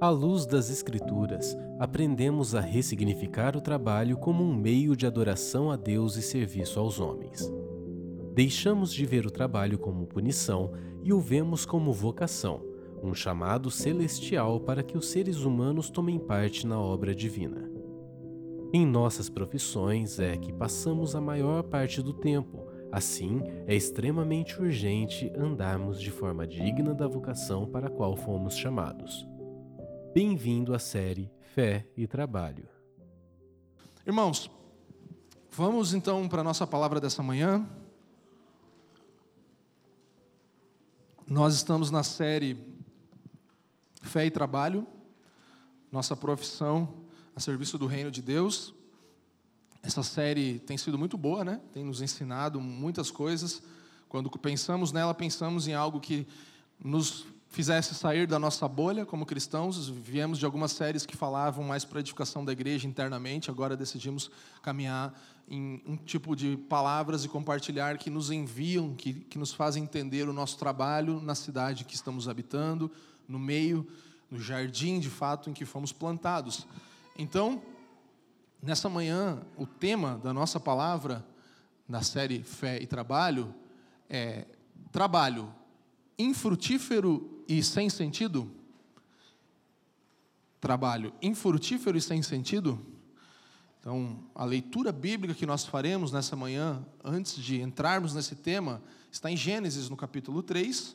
[0.00, 5.76] À luz das Escrituras, aprendemos a ressignificar o trabalho como um meio de adoração a
[5.76, 7.52] Deus e serviço aos homens.
[8.32, 10.70] Deixamos de ver o trabalho como punição
[11.02, 12.62] e o vemos como vocação,
[13.02, 17.68] um chamado celestial para que os seres humanos tomem parte na obra divina.
[18.72, 25.32] Em nossas profissões é que passamos a maior parte do tempo, assim é extremamente urgente
[25.36, 29.26] andarmos de forma digna da vocação para a qual fomos chamados.
[30.20, 32.68] Bem-vindo à série Fé e Trabalho.
[34.04, 34.50] Irmãos,
[35.48, 37.64] vamos então para a nossa palavra dessa manhã.
[41.24, 42.58] Nós estamos na série
[44.02, 44.84] Fé e Trabalho,
[45.92, 47.04] nossa profissão
[47.36, 48.74] a serviço do reino de Deus.
[49.84, 51.60] Essa série tem sido muito boa, né?
[51.72, 53.62] Tem nos ensinado muitas coisas.
[54.08, 56.26] Quando pensamos nela, pensamos em algo que
[56.82, 59.88] nos fizesse sair da nossa bolha como cristãos.
[59.88, 64.30] Viemos de algumas séries que falavam mais para a edificação da igreja internamente, agora decidimos
[64.62, 65.18] caminhar
[65.50, 70.28] em um tipo de palavras e compartilhar que nos enviam, que, que nos fazem entender
[70.28, 72.90] o nosso trabalho na cidade que estamos habitando,
[73.26, 73.86] no meio,
[74.30, 76.66] no jardim de fato em que fomos plantados.
[77.16, 77.62] Então,
[78.62, 81.24] nessa manhã, o tema da nossa palavra,
[81.88, 83.54] na série Fé e Trabalho,
[84.10, 84.44] é
[84.92, 85.52] trabalho
[86.18, 88.50] infrutífero e sem sentido?
[90.60, 92.78] Trabalho infrutífero e sem sentido?
[93.80, 99.30] Então, a leitura bíblica que nós faremos nessa manhã, antes de entrarmos nesse tema, está
[99.30, 100.94] em Gênesis, no capítulo 3,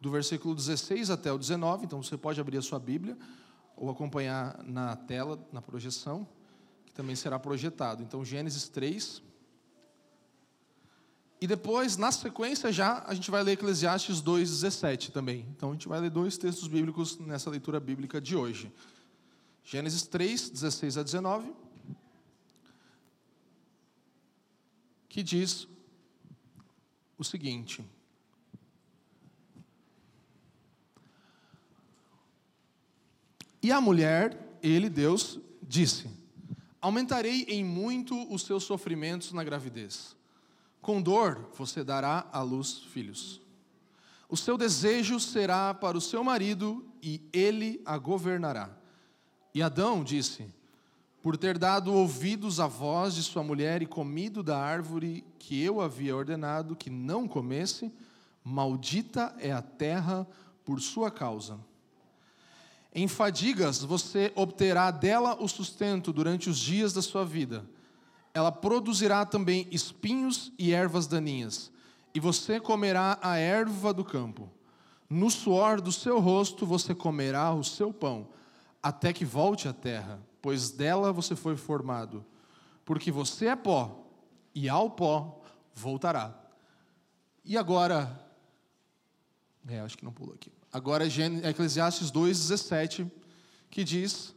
[0.00, 1.86] do versículo 16 até o 19.
[1.86, 3.16] Então, você pode abrir a sua Bíblia
[3.74, 6.28] ou acompanhar na tela, na projeção,
[6.84, 8.02] que também será projetado.
[8.02, 9.22] Então, Gênesis 3.
[11.40, 15.46] E depois, na sequência, já a gente vai ler Eclesiastes 2,17 também.
[15.54, 18.72] Então, a gente vai ler dois textos bíblicos nessa leitura bíblica de hoje.
[19.62, 21.52] Gênesis 3, 16 a 19.
[25.08, 25.68] Que diz
[27.18, 27.84] o seguinte.
[33.62, 36.08] E a mulher, ele, Deus, disse:
[36.80, 40.15] Aumentarei em muito os seus sofrimentos na gravidez.
[40.80, 43.40] Com dor você dará à luz filhos.
[44.28, 48.70] O seu desejo será para o seu marido e ele a governará.
[49.54, 50.52] E Adão disse:
[51.22, 55.80] Por ter dado ouvidos à voz de sua mulher e comido da árvore que eu
[55.80, 57.92] havia ordenado que não comesse,
[58.42, 60.26] maldita é a terra
[60.64, 61.58] por sua causa.
[62.92, 67.64] Em fadigas você obterá dela o sustento durante os dias da sua vida.
[68.36, 71.72] Ela produzirá também espinhos e ervas daninhas,
[72.14, 74.52] e você comerá a erva do campo.
[75.08, 78.28] No suor do seu rosto você comerá o seu pão,
[78.82, 82.26] até que volte à terra, pois dela você foi formado.
[82.84, 84.06] Porque você é pó,
[84.54, 85.40] e ao pó
[85.74, 86.38] voltará.
[87.42, 88.22] E agora.
[89.66, 90.52] É, acho que não pulou aqui.
[90.70, 93.10] Agora é Eclesiastes 2,17,
[93.70, 94.34] que diz: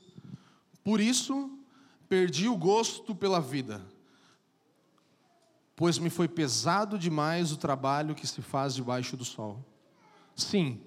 [0.86, 1.59] Por isso
[2.09, 3.80] perdi o gosto pela vida,
[5.75, 9.64] pois me foi pesado demais o trabalho que se faz debaixo do sol.
[10.36, 10.81] Sim,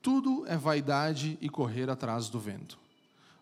[0.00, 2.78] tudo é vaidade e correr atrás do vento.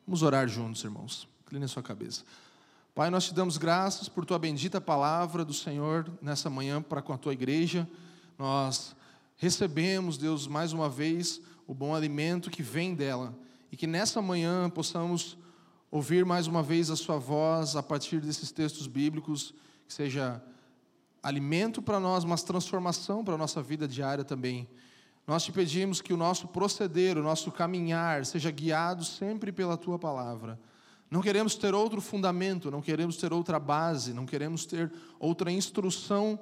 [0.06, 1.28] Vamos orar juntos, irmãos.
[1.42, 2.24] Incline a sua cabeça.
[2.94, 7.12] Pai, nós te damos graças por tua bendita palavra do Senhor nessa manhã para com
[7.12, 7.88] a tua igreja.
[8.38, 8.96] Nós
[9.36, 13.34] recebemos, Deus, mais uma vez, o bom alimento que vem dela.
[13.70, 15.36] E que nessa manhã possamos
[15.90, 19.52] ouvir mais uma vez a Sua voz a partir desses textos bíblicos,
[19.86, 20.42] que seja
[21.22, 24.68] alimento para nós, mas transformação para a nossa vida diária também.
[25.26, 29.98] Nós te pedimos que o nosso proceder, o nosso caminhar, seja guiado sempre pela Tua
[29.98, 30.58] palavra.
[31.10, 36.38] Não queremos ter outro fundamento, não queremos ter outra base, não queremos ter outra instrução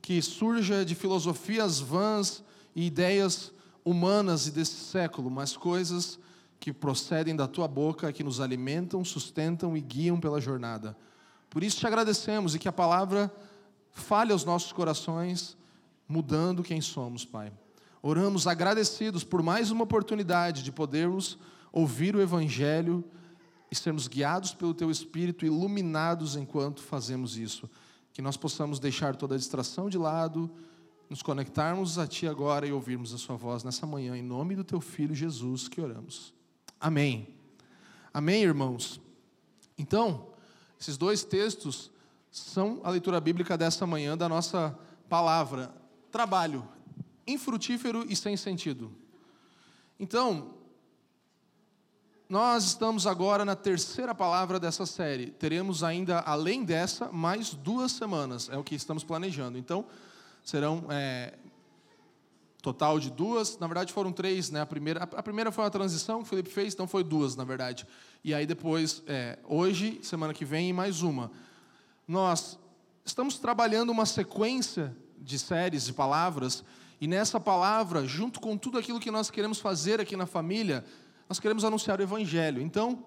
[0.00, 2.44] que surja de filosofias vãs
[2.76, 3.52] e ideias
[3.84, 6.18] humanas e desse século, mas coisas
[6.58, 10.96] que procedem da tua boca, que nos alimentam, sustentam e guiam pela jornada.
[11.50, 13.32] Por isso te agradecemos e que a palavra
[13.90, 15.56] fale aos nossos corações,
[16.08, 17.52] mudando quem somos, Pai.
[18.02, 21.38] Oramos agradecidos por mais uma oportunidade de podermos
[21.72, 23.04] ouvir o Evangelho
[23.70, 27.68] e sermos guiados pelo Teu Espírito, iluminados enquanto fazemos isso
[28.14, 30.48] que nós possamos deixar toda a distração de lado,
[31.10, 34.62] nos conectarmos a Ti agora e ouvirmos a Sua voz nessa manhã, em nome do
[34.62, 36.32] Teu Filho Jesus que oramos.
[36.84, 37.34] Amém.
[38.12, 39.00] Amém, irmãos?
[39.78, 40.28] Então,
[40.78, 41.90] esses dois textos
[42.30, 44.78] são a leitura bíblica dessa manhã da nossa
[45.08, 45.74] palavra.
[46.12, 46.68] Trabalho,
[47.26, 48.92] infrutífero e sem sentido.
[49.98, 50.56] Então,
[52.28, 55.28] nós estamos agora na terceira palavra dessa série.
[55.30, 58.50] Teremos ainda, além dessa, mais duas semanas.
[58.50, 59.56] É o que estamos planejando.
[59.56, 59.86] Então,
[60.44, 61.32] serão é,
[62.64, 63.58] total de duas.
[63.58, 64.50] Na verdade, foram três.
[64.50, 64.62] Né?
[64.62, 67.44] A, primeira, a primeira foi uma transição que o Felipe fez, então foi duas, na
[67.44, 67.86] verdade.
[68.24, 71.30] E aí depois, é, hoje, semana que vem, mais uma.
[72.08, 72.58] Nós
[73.04, 76.64] estamos trabalhando uma sequência de séries de palavras.
[76.98, 80.82] E nessa palavra, junto com tudo aquilo que nós queremos fazer aqui na família,
[81.28, 82.62] nós queremos anunciar o Evangelho.
[82.62, 83.04] Então,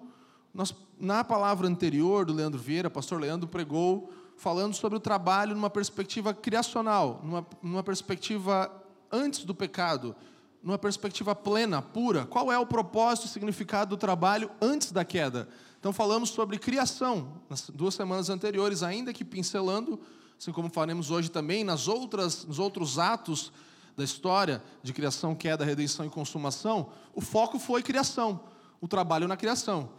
[0.54, 5.68] nós, na palavra anterior do Leandro Vieira, pastor Leandro pregou falando sobre o trabalho numa
[5.68, 8.70] perspectiva criacional, numa, numa perspectiva
[9.10, 10.14] antes do pecado,
[10.62, 12.26] numa perspectiva plena, pura.
[12.26, 15.48] Qual é o propósito e significado do trabalho antes da queda?
[15.78, 20.00] Então, falamos sobre criação nas duas semanas anteriores, ainda que pincelando,
[20.38, 23.52] assim como faremos hoje também, nas outras, nos outros atos
[23.96, 28.40] da história de criação, queda, redenção e consumação, o foco foi criação,
[28.80, 29.90] o trabalho na criação.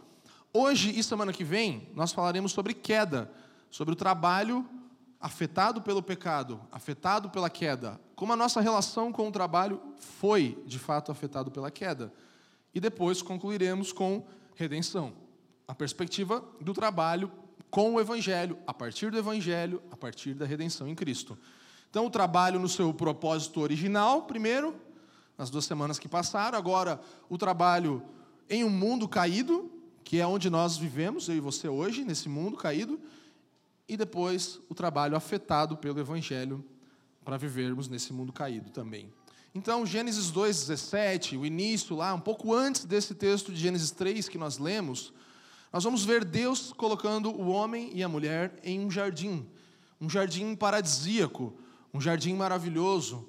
[0.52, 3.30] Hoje e semana que vem, nós falaremos sobre queda,
[3.70, 4.66] sobre o trabalho
[5.20, 10.78] afetado pelo pecado, afetado pela queda, como a nossa relação com o trabalho foi, de
[10.78, 12.12] fato, afetado pela queda.
[12.74, 14.24] E depois concluiremos com
[14.54, 15.12] redenção,
[15.68, 17.30] a perspectiva do trabalho
[17.70, 21.38] com o evangelho, a partir do evangelho, a partir da redenção em Cristo.
[21.88, 24.74] Então, o trabalho no seu propósito original, primeiro,
[25.36, 26.58] nas duas semanas que passaram.
[26.58, 28.02] Agora, o trabalho
[28.48, 29.70] em um mundo caído,
[30.04, 32.98] que é onde nós vivemos, eu e você hoje, nesse mundo caído.
[33.90, 36.64] E depois, o trabalho afetado pelo Evangelho
[37.24, 39.12] para vivermos nesse mundo caído também.
[39.52, 44.38] Então, Gênesis 2,17, o início lá, um pouco antes desse texto de Gênesis 3 que
[44.38, 45.12] nós lemos,
[45.72, 49.44] nós vamos ver Deus colocando o homem e a mulher em um jardim,
[50.00, 51.52] um jardim paradisíaco,
[51.92, 53.28] um jardim maravilhoso,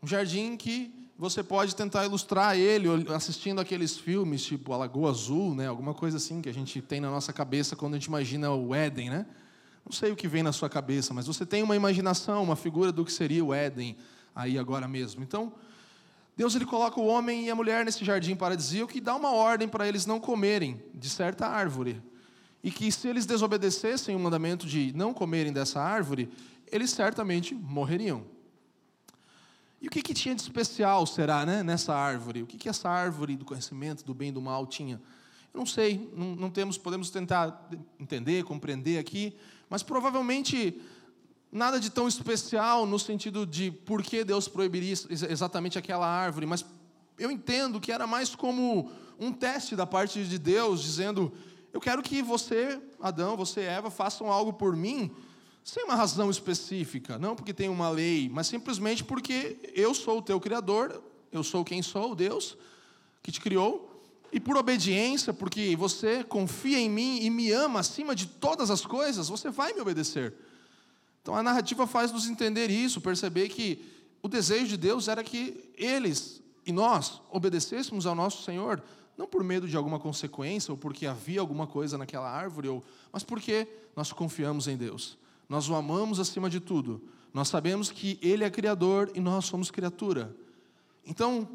[0.00, 5.52] um jardim que você pode tentar ilustrar ele assistindo aqueles filmes tipo A Lagoa Azul,
[5.52, 5.66] né?
[5.66, 8.72] Alguma coisa assim que a gente tem na nossa cabeça quando a gente imagina o
[8.72, 9.26] Éden, né?
[9.86, 12.90] Não sei o que vem na sua cabeça, mas você tem uma imaginação, uma figura
[12.90, 13.96] do que seria o Éden
[14.34, 15.22] aí agora mesmo.
[15.22, 15.52] Então,
[16.36, 19.68] Deus ele coloca o homem e a mulher nesse jardim paradisíaco e dá uma ordem
[19.68, 22.02] para eles não comerem de certa árvore.
[22.64, 26.28] E que se eles desobedecessem o mandamento de não comerem dessa árvore,
[26.66, 28.24] eles certamente morreriam.
[29.80, 32.42] E o que, que tinha de especial, será, né, nessa árvore?
[32.42, 35.00] O que, que essa árvore do conhecimento do bem e do mal tinha?
[35.54, 39.34] Eu não sei, não, não temos, podemos tentar entender, compreender aqui,
[39.68, 40.80] mas provavelmente
[41.50, 46.64] nada de tão especial no sentido de por que Deus proibiria exatamente aquela árvore, mas
[47.18, 51.32] eu entendo que era mais como um teste da parte de Deus, dizendo:
[51.72, 55.10] Eu quero que você, Adão, você, Eva, façam algo por mim
[55.64, 60.22] sem uma razão específica, não porque tem uma lei, mas simplesmente porque eu sou o
[60.22, 61.02] teu Criador,
[61.32, 62.56] eu sou quem sou, Deus,
[63.20, 63.95] que te criou,
[64.36, 68.84] e por obediência, porque você confia em mim e me ama acima de todas as
[68.84, 70.34] coisas, você vai me obedecer.
[71.22, 73.82] Então a narrativa faz nos entender isso, perceber que
[74.22, 78.82] o desejo de Deus era que eles e nós obedecêssemos ao nosso Senhor,
[79.16, 83.24] não por medo de alguma consequência ou porque havia alguma coisa naquela árvore, ou, mas
[83.24, 83.66] porque
[83.96, 85.16] nós confiamos em Deus
[85.48, 87.00] nós o amamos acima de tudo.
[87.32, 90.34] Nós sabemos que Ele é Criador e nós somos criatura.
[91.04, 91.48] Então,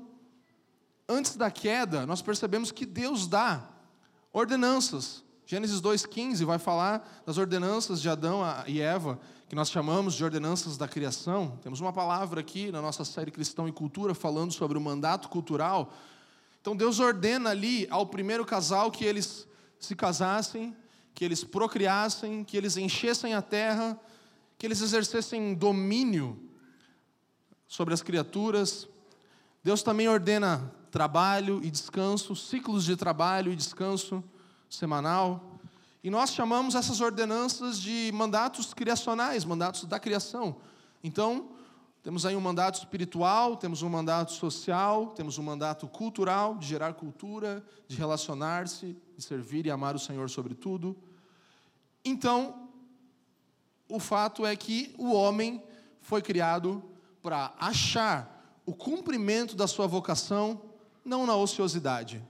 [1.12, 3.68] antes da queda, nós percebemos que Deus dá
[4.32, 5.24] ordenanças.
[5.46, 10.78] Gênesis 2,15 vai falar das ordenanças de Adão e Eva, que nós chamamos de ordenanças
[10.78, 11.60] da criação.
[11.62, 15.94] Temos uma palavra aqui na nossa série Cristão e Cultura falando sobre o mandato cultural.
[16.62, 19.46] Então Deus ordena ali ao primeiro casal que eles
[19.78, 20.74] se casassem,
[21.14, 24.00] que eles procriassem, que eles enchessem a terra,
[24.58, 26.40] que eles exercessem domínio
[27.68, 28.88] sobre as criaturas.
[29.62, 34.24] Deus também ordena trabalho e descanso, ciclos de trabalho e descanso
[34.70, 35.60] semanal.
[36.04, 40.58] E nós chamamos essas ordenanças de mandatos criacionais, mandatos da criação.
[41.04, 41.50] Então,
[42.04, 46.94] temos aí um mandato espiritual, temos um mandato social, temos um mandato cultural, de gerar
[46.96, 50.98] cultura, de relacionar-se, de servir e amar o Senhor sobre tudo.
[52.04, 52.70] Então,
[53.88, 55.64] o fato é que o homem
[56.02, 56.84] foi criado
[57.22, 60.71] para achar o cumprimento da sua vocação
[61.04, 62.22] não na ociosidade,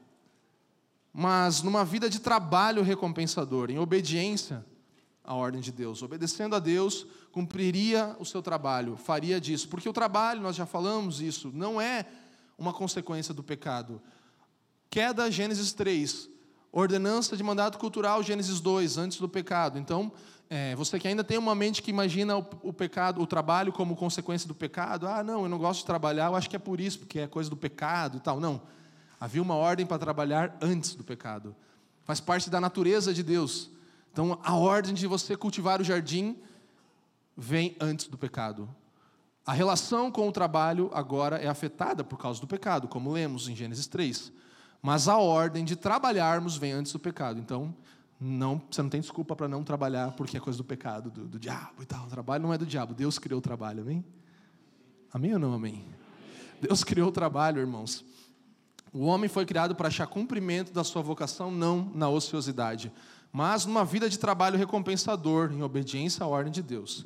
[1.14, 4.66] mas numa vida de trabalho recompensador, em obediência
[5.24, 6.02] à ordem de Deus.
[6.02, 9.68] Obedecendo a Deus, cumpriria o seu trabalho, faria disso.
[9.68, 12.06] Porque o trabalho, nós já falamos isso, não é
[12.58, 14.02] uma consequência do pecado.
[14.90, 16.30] Queda, Gênesis 3.
[16.72, 19.78] Ordenança de mandato cultural, Gênesis 2, antes do pecado.
[19.78, 20.12] Então,
[20.54, 23.96] é, você que ainda tem uma mente que imagina o, o, pecado, o trabalho como
[23.96, 26.82] consequência do pecado, ah, não, eu não gosto de trabalhar, eu acho que é por
[26.82, 28.38] isso, porque é coisa do pecado e tal.
[28.38, 28.62] Não.
[29.18, 31.56] Havia uma ordem para trabalhar antes do pecado.
[32.04, 33.70] Faz parte da natureza de Deus.
[34.12, 36.36] Então, a ordem de você cultivar o jardim
[37.38, 38.68] vem antes do pecado.
[39.46, 43.56] A relação com o trabalho agora é afetada por causa do pecado, como lemos em
[43.56, 44.34] Gênesis 3.
[44.82, 47.40] Mas a ordem de trabalharmos vem antes do pecado.
[47.40, 47.74] Então,
[48.24, 51.40] não, você não tem desculpa para não trabalhar porque é coisa do pecado, do, do,
[51.40, 52.06] diabo e tal.
[52.06, 54.06] O trabalho não é do diabo, Deus criou o trabalho, amém?
[55.12, 55.84] Amém ou não amém?
[56.62, 58.06] Deus criou o trabalho, irmãos.
[58.94, 62.92] O homem foi criado para achar cumprimento da sua vocação, não na ociosidade,
[63.34, 67.06] mas numa vida de trabalho recompensador, em obediência à ordem de Deus.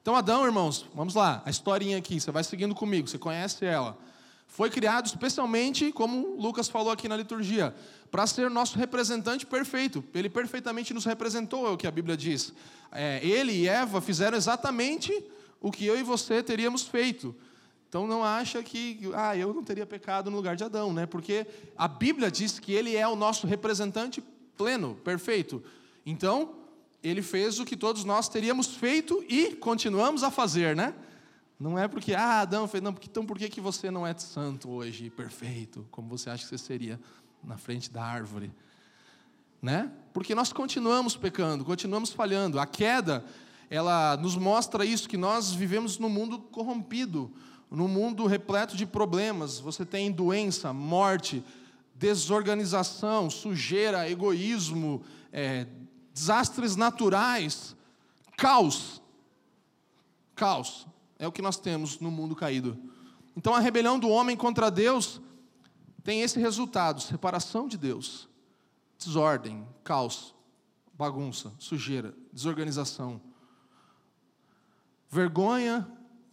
[0.00, 3.98] Então, Adão, irmãos, vamos lá, a historinha aqui, você vai seguindo comigo, você conhece ela.
[4.46, 7.74] Foi criado especialmente, como Lucas falou aqui na liturgia,
[8.10, 10.02] para ser nosso representante perfeito.
[10.14, 12.52] Ele perfeitamente nos representou, é o que a Bíblia diz.
[12.90, 15.12] É, ele e Eva fizeram exatamente
[15.60, 17.34] o que eu e você teríamos feito.
[17.88, 21.06] Então não acha que ah, eu não teria pecado no lugar de Adão, né?
[21.06, 24.22] Porque a Bíblia diz que ele é o nosso representante
[24.56, 25.62] pleno, perfeito.
[26.04, 26.54] Então,
[27.02, 30.94] ele fez o que todos nós teríamos feito e continuamos a fazer, né?
[31.58, 34.68] Não é porque, ah, Adão fez, não, então por que, que você não é santo
[34.68, 37.00] hoje, perfeito, como você acha que você seria
[37.42, 38.52] na frente da árvore?
[39.62, 39.90] Né?
[40.12, 42.60] Porque nós continuamos pecando, continuamos falhando.
[42.60, 43.24] A queda,
[43.70, 47.32] ela nos mostra isso, que nós vivemos num mundo corrompido,
[47.70, 49.58] num mundo repleto de problemas.
[49.58, 51.42] Você tem doença, morte,
[51.94, 55.66] desorganização, sujeira, egoísmo, é,
[56.12, 57.74] desastres naturais,
[58.36, 59.00] caos.
[60.34, 60.86] Caos
[61.18, 62.78] é o que nós temos no mundo caído.
[63.36, 65.20] Então a rebelião do homem contra Deus
[66.02, 68.28] tem esse resultado: separação de Deus,
[68.98, 70.34] desordem, caos,
[70.94, 73.20] bagunça, sujeira, desorganização.
[75.10, 75.86] Vergonha,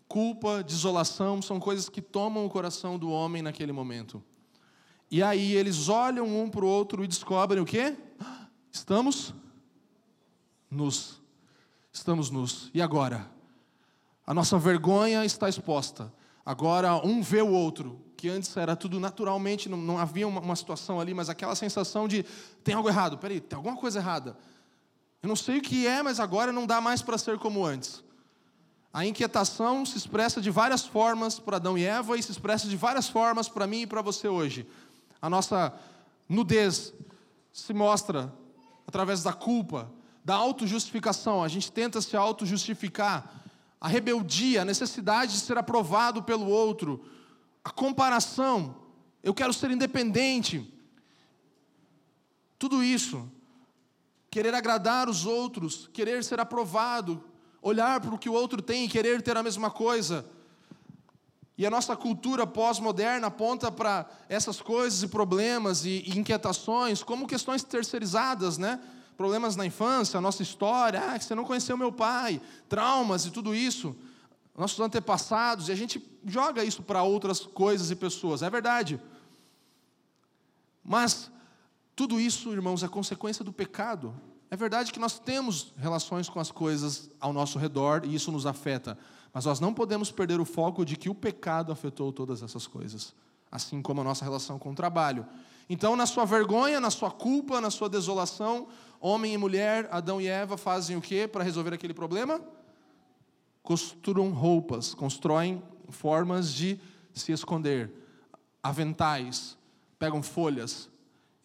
[0.08, 4.24] culpa, desolação são coisas que tomam o coração do homem naquele momento.
[5.10, 7.96] E aí eles olham um para o outro e descobrem o quê?
[8.72, 9.34] Estamos
[10.70, 11.22] nus.
[11.92, 12.72] Estamos nus.
[12.74, 13.30] E agora?
[14.26, 16.12] A nossa vergonha está exposta.
[16.46, 20.56] Agora um vê o outro, que antes era tudo naturalmente, não, não havia uma, uma,
[20.56, 22.24] situação ali, mas aquela sensação de
[22.64, 24.38] tem algo errado, peraí, tem alguma coisa errada.
[25.22, 28.04] Eu não sei o que é, mas agora não dá mais para ser como antes.
[28.94, 32.78] A inquietação se expressa de várias formas para Adão e Eva e se expressa de
[32.78, 34.68] várias formas para mim e para você hoje.
[35.22, 35.74] A nossa
[36.28, 36.94] nudez
[37.52, 38.32] se mostra
[38.86, 39.92] através da culpa,
[40.24, 41.44] da autojustificação.
[41.44, 43.42] A gente tenta se autojustificar.
[43.84, 47.04] A rebeldia, a necessidade de ser aprovado pelo outro,
[47.62, 48.78] a comparação.
[49.22, 50.74] Eu quero ser independente.
[52.58, 53.30] Tudo isso.
[54.32, 57.22] Querer agradar os outros, querer ser aprovado,
[57.62, 60.26] olhar para o que o outro tem e querer ter a mesma coisa.
[61.58, 67.28] E a nossa cultura pós-moderna aponta para essas coisas e problemas e, e inquietações como
[67.28, 68.80] questões terceirizadas, né?
[69.18, 73.54] Problemas na infância, a nossa história, ah, você não conheceu meu pai, traumas e tudo
[73.54, 73.96] isso,
[74.58, 79.00] nossos antepassados, e a gente joga isso para outras coisas e pessoas, é verdade.
[80.84, 81.32] Mas
[81.96, 84.14] tudo isso, irmãos, é consequência do pecado.
[84.52, 88.46] É verdade que nós temos relações com as coisas ao nosso redor e isso nos
[88.46, 88.98] afeta,
[89.34, 93.16] mas nós não podemos perder o foco de que o pecado afetou todas essas coisas,
[93.52, 95.26] assim como a nossa relação com o trabalho.
[95.70, 98.68] Então, na sua vergonha, na sua culpa, na sua desolação,
[99.06, 102.42] homem e mulher, Adão e Eva fazem o que para resolver aquele problema?
[103.62, 106.80] Costuram roupas, constroem formas de
[107.14, 107.92] se esconder,
[108.64, 109.58] aventais,
[110.00, 110.90] pegam folhas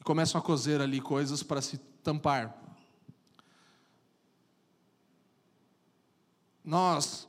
[0.00, 2.56] e começam a cozer ali coisas para se tampar.
[6.64, 7.26] Nós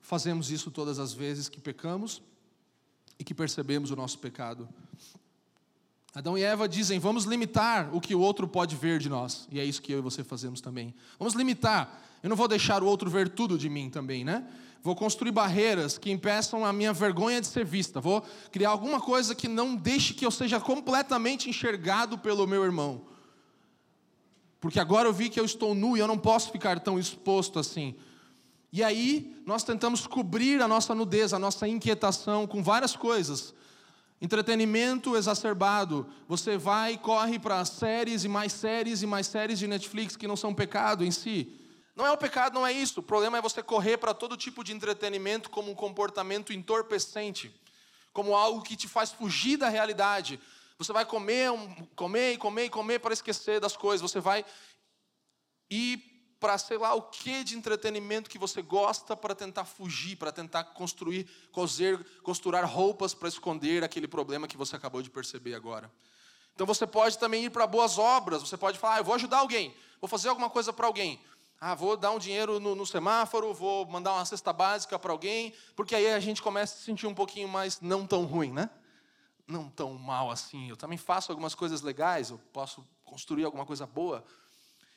[0.00, 2.22] fazemos isso todas as vezes que pecamos
[3.18, 4.66] e que percebemos o nosso pecado.
[6.18, 9.46] Adão e Eva dizem: vamos limitar o que o outro pode ver de nós.
[9.52, 10.92] E é isso que eu e você fazemos também.
[11.16, 12.02] Vamos limitar.
[12.24, 14.44] Eu não vou deixar o outro ver tudo de mim também, né?
[14.82, 18.00] Vou construir barreiras que impeçam a minha vergonha de ser vista.
[18.00, 18.20] Vou
[18.50, 23.02] criar alguma coisa que não deixe que eu seja completamente enxergado pelo meu irmão.
[24.60, 27.60] Porque agora eu vi que eu estou nu e eu não posso ficar tão exposto
[27.60, 27.94] assim.
[28.72, 33.54] E aí nós tentamos cobrir a nossa nudez, a nossa inquietação com várias coisas
[34.20, 36.06] Entretenimento exacerbado.
[36.26, 40.26] Você vai e corre para séries e mais séries e mais séries de Netflix que
[40.26, 41.52] não são pecado em si.
[41.94, 43.00] Não é o pecado, não é isso.
[43.00, 47.52] O problema é você correr para todo tipo de entretenimento como um comportamento entorpecente,
[48.12, 50.40] como algo que te faz fugir da realidade.
[50.78, 51.50] Você vai comer,
[51.96, 54.00] comer e comer e comer para esquecer das coisas.
[54.00, 54.44] Você vai
[55.70, 56.07] e
[56.40, 60.64] para sei lá o que de entretenimento que você gosta para tentar fugir, para tentar
[60.64, 65.90] construir, coser, costurar roupas para esconder aquele problema que você acabou de perceber agora.
[66.54, 69.38] Então você pode também ir para boas obras, você pode falar, ah, eu vou ajudar
[69.38, 71.20] alguém, vou fazer alguma coisa para alguém.
[71.60, 75.52] Ah, vou dar um dinheiro no, no semáforo, vou mandar uma cesta básica para alguém,
[75.74, 78.70] porque aí a gente começa a se sentir um pouquinho mais não tão ruim, né?
[79.44, 80.68] Não tão mal assim.
[80.68, 84.24] Eu também faço algumas coisas legais, eu posso construir alguma coisa boa.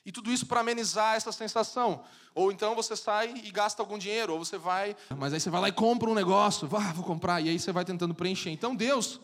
[0.04, 2.02] E tudo isso para amenizar essa sensação.
[2.34, 4.96] Ou então você sai e gasta algum dinheiro, ou você vai.
[5.16, 7.70] Mas aí você vai lá e compra um negócio, ah, vou comprar, e aí você
[7.70, 8.50] vai tentando preencher.
[8.50, 9.20] Então Deus,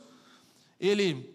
[0.79, 1.35] Ele,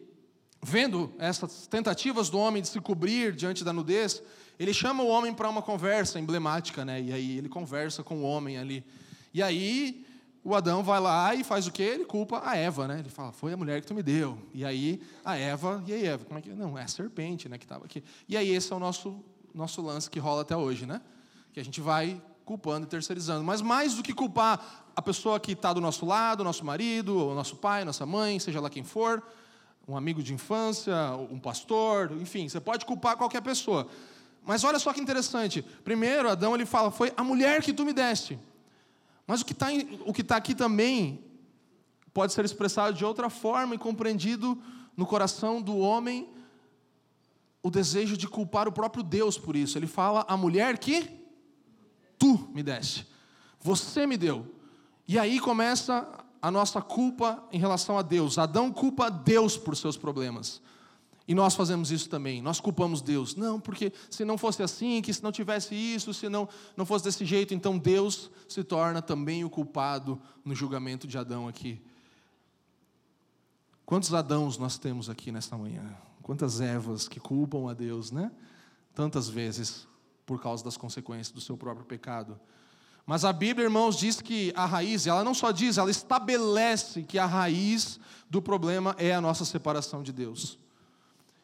[0.61, 4.21] vendo essas tentativas do homem de se cobrir diante da nudez,
[4.57, 7.01] ele chama o homem para uma conversa emblemática, né?
[7.01, 8.85] E aí ele conversa com o homem ali.
[9.33, 10.05] E aí
[10.43, 11.83] o Adão vai lá e faz o quê?
[11.83, 12.99] Ele culpa a Eva, né?
[12.99, 14.37] Ele fala, foi a mulher que tu me deu.
[14.53, 17.57] E aí a Eva, e aí Eva, como é que não é a serpente, né,
[17.57, 18.03] que estava aqui.
[18.27, 19.23] E aí esse é o nosso
[19.53, 20.99] nosso lance que rola até hoje, né?
[21.53, 23.43] Que a gente vai culpando e terceirizando.
[23.43, 27.35] Mas mais do que culpar a pessoa que está do nosso lado, nosso marido, o
[27.35, 29.23] nosso pai, nossa mãe, seja lá quem for,
[29.87, 30.95] um amigo de infância,
[31.29, 33.87] um pastor, enfim, você pode culpar qualquer pessoa.
[34.45, 35.61] Mas olha só que interessante.
[35.83, 38.39] Primeiro, Adão ele fala: Foi a mulher que tu me deste.
[39.25, 39.67] Mas o que está
[40.27, 41.23] tá aqui também
[42.13, 44.61] pode ser expressado de outra forma e compreendido
[44.95, 46.29] no coração do homem
[47.61, 49.77] o desejo de culpar o próprio Deus por isso.
[49.77, 51.09] Ele fala: A mulher que
[52.19, 53.07] tu me deste,
[53.59, 54.45] você me deu.
[55.07, 56.07] E aí começa
[56.41, 58.37] a nossa culpa em relação a Deus.
[58.37, 60.61] Adão culpa Deus por seus problemas.
[61.27, 63.35] E nós fazemos isso também, nós culpamos Deus.
[63.35, 67.05] Não, porque se não fosse assim, que se não tivesse isso, se não, não fosse
[67.05, 71.81] desse jeito, então Deus se torna também o culpado no julgamento de Adão aqui.
[73.85, 75.95] Quantos Adãos nós temos aqui nesta manhã?
[76.21, 78.31] Quantas Evas que culpam a Deus, né?
[78.93, 79.87] Tantas vezes
[80.25, 82.39] por causa das consequências do seu próprio pecado.
[83.05, 87.19] Mas a Bíblia, irmãos, diz que a raiz, ela não só diz, ela estabelece que
[87.19, 90.57] a raiz do problema é a nossa separação de Deus.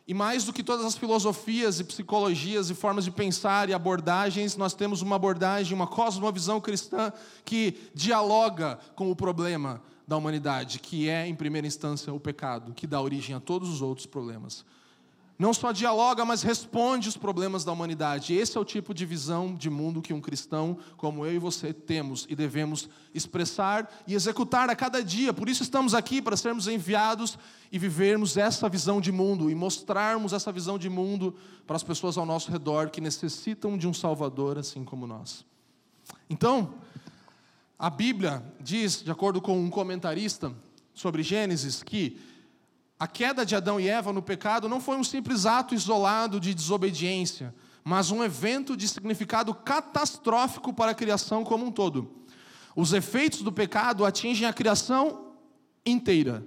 [0.10, 4.58] E mais do que todas as filosofias e psicologias e formas de pensar e abordagens,
[4.58, 7.14] nós temos uma abordagem, uma cosmovisão cristã
[7.46, 12.88] que dialoga com o problema da humanidade, que é, em primeira instância, o pecado, que
[12.88, 14.66] dá origem a todos os outros problemas
[15.40, 18.34] não só dialoga, mas responde os problemas da humanidade.
[18.34, 21.72] Esse é o tipo de visão de mundo que um cristão como eu e você
[21.72, 25.34] temos e devemos expressar e executar a cada dia.
[25.34, 27.40] Por isso estamos aqui para sermos enviados
[27.72, 31.34] e vivermos essa visão de mundo e mostrarmos essa visão de mundo
[31.66, 35.46] para as pessoas ao nosso redor que necessitam de um Salvador assim como nós.
[36.30, 36.74] Então,
[37.78, 40.52] a Bíblia diz, de acordo com um comentarista
[40.94, 42.20] sobre Gênesis, que
[43.00, 46.54] a queda de Adão e Eva no pecado não foi um simples ato isolado de
[46.54, 52.14] desobediência, mas um evento de significado catastrófico para a criação como um todo.
[52.76, 55.34] Os efeitos do pecado atingem a criação
[55.86, 56.46] inteira.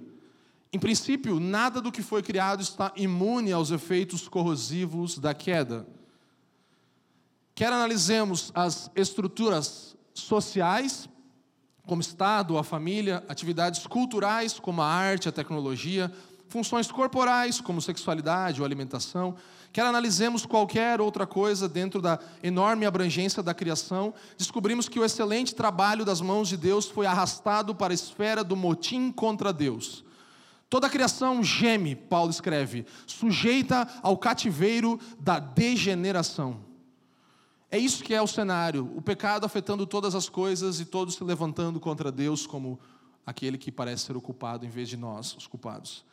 [0.71, 5.87] Em princípio, nada do que foi criado está imune aos efeitos corrosivos da queda.
[7.55, 11.09] Quer analisemos as estruturas sociais,
[11.85, 16.11] como Estado, a família, atividades culturais, como a arte, a tecnologia,
[16.53, 19.35] funções corporais, como sexualidade ou alimentação,
[19.71, 25.55] quer analisemos qualquer outra coisa dentro da enorme abrangência da criação, descobrimos que o excelente
[25.55, 30.05] trabalho das mãos de Deus foi arrastado para a esfera do motim contra Deus.
[30.69, 36.59] Toda a criação geme, Paulo escreve, sujeita ao cativeiro da degeneração.
[37.71, 41.23] É isso que é o cenário, o pecado afetando todas as coisas e todos se
[41.23, 42.79] levantando contra Deus como
[43.25, 46.05] aquele que parece ser o culpado em vez de nós, os culpados.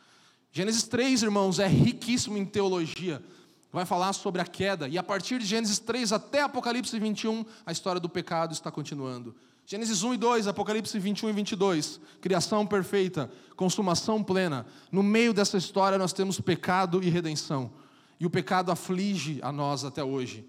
[0.51, 3.23] Gênesis 3, irmãos, é riquíssimo em teologia.
[3.71, 4.87] Vai falar sobre a queda.
[4.89, 9.33] E a partir de Gênesis 3 até Apocalipse 21, a história do pecado está continuando.
[9.65, 14.65] Gênesis 1 e 2, Apocalipse 21 e 22, criação perfeita, consumação plena.
[14.91, 17.71] No meio dessa história nós temos pecado e redenção.
[18.19, 20.45] E o pecado aflige a nós até hoje.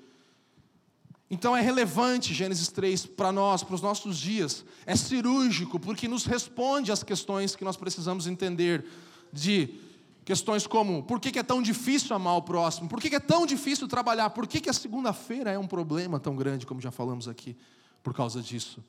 [1.30, 4.64] Então é relevante Gênesis 3 para nós, para os nossos dias.
[4.84, 8.84] É cirúrgico, porque nos responde às questões que nós precisamos entender
[9.32, 9.91] de
[10.24, 12.88] Questões como: por que é tão difícil amar o próximo?
[12.88, 14.30] Por que é tão difícil trabalhar?
[14.30, 17.56] Por que a segunda-feira é um problema tão grande, como já falamos aqui,
[18.02, 18.82] por causa disso?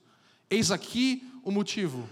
[0.49, 2.07] Eis aqui o motivo.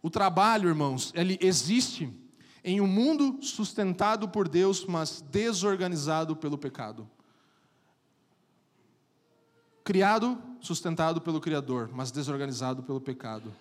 [0.00, 2.12] O trabalho, irmãos, ele existe
[2.64, 7.08] em um mundo sustentado por Deus, mas desorganizado pelo pecado.
[9.84, 13.52] Criado, sustentado pelo Criador, mas desorganizado pelo pecado.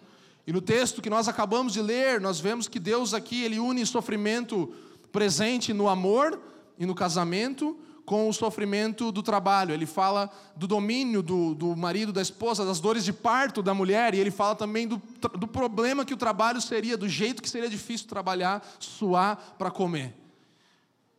[0.45, 3.85] E no texto que nós acabamos de ler, nós vemos que Deus aqui ele une
[3.85, 4.73] sofrimento
[5.11, 6.39] presente no amor
[6.79, 9.73] e no casamento com o sofrimento do trabalho.
[9.73, 14.13] Ele fala do domínio do, do marido, da esposa, das dores de parto da mulher,
[14.13, 15.01] e ele fala também do,
[15.37, 20.15] do problema que o trabalho seria, do jeito que seria difícil trabalhar, suar para comer.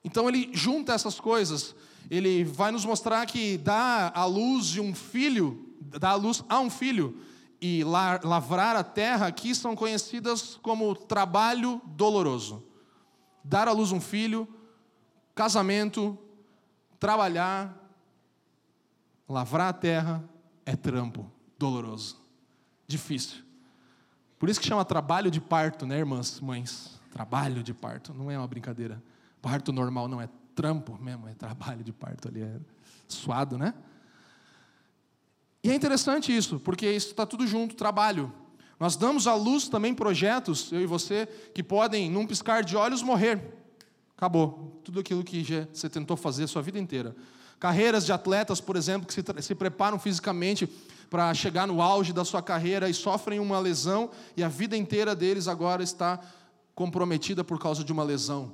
[0.05, 1.75] Então ele junta essas coisas.
[2.11, 6.59] Ele vai nos mostrar que dar à luz de um filho, dar à luz a
[6.59, 7.17] um filho
[7.65, 12.67] e lavrar a terra aqui são conhecidas como trabalho doloroso.
[13.45, 14.49] Dar à luz um filho,
[15.33, 16.19] casamento,
[16.99, 17.73] trabalhar,
[19.29, 20.29] lavrar a terra
[20.67, 22.21] é trampo, doloroso,
[22.89, 23.45] difícil.
[24.41, 27.01] Por isso que chama trabalho de parto, né, irmãs, mães?
[27.13, 29.01] Trabalho de parto, não é uma brincadeira.
[29.41, 32.59] Parto normal não é trampo mesmo, é trabalho de parto ali, é
[33.07, 33.73] suado, né?
[35.63, 38.33] E é interessante isso, porque isso está tudo junto, trabalho.
[38.81, 43.03] Nós damos à luz também projetos, eu e você, que podem, num piscar de olhos,
[43.03, 43.41] morrer.
[44.17, 44.81] Acabou.
[44.83, 47.15] Tudo aquilo que você tentou fazer a sua vida inteira.
[47.61, 50.69] Carreiras de atletas, por exemplo, que se, se preparam fisicamente
[51.09, 55.15] para chegar no auge da sua carreira e sofrem uma lesão, e a vida inteira
[55.15, 56.19] deles agora está
[56.75, 58.53] comprometida por causa de uma lesão.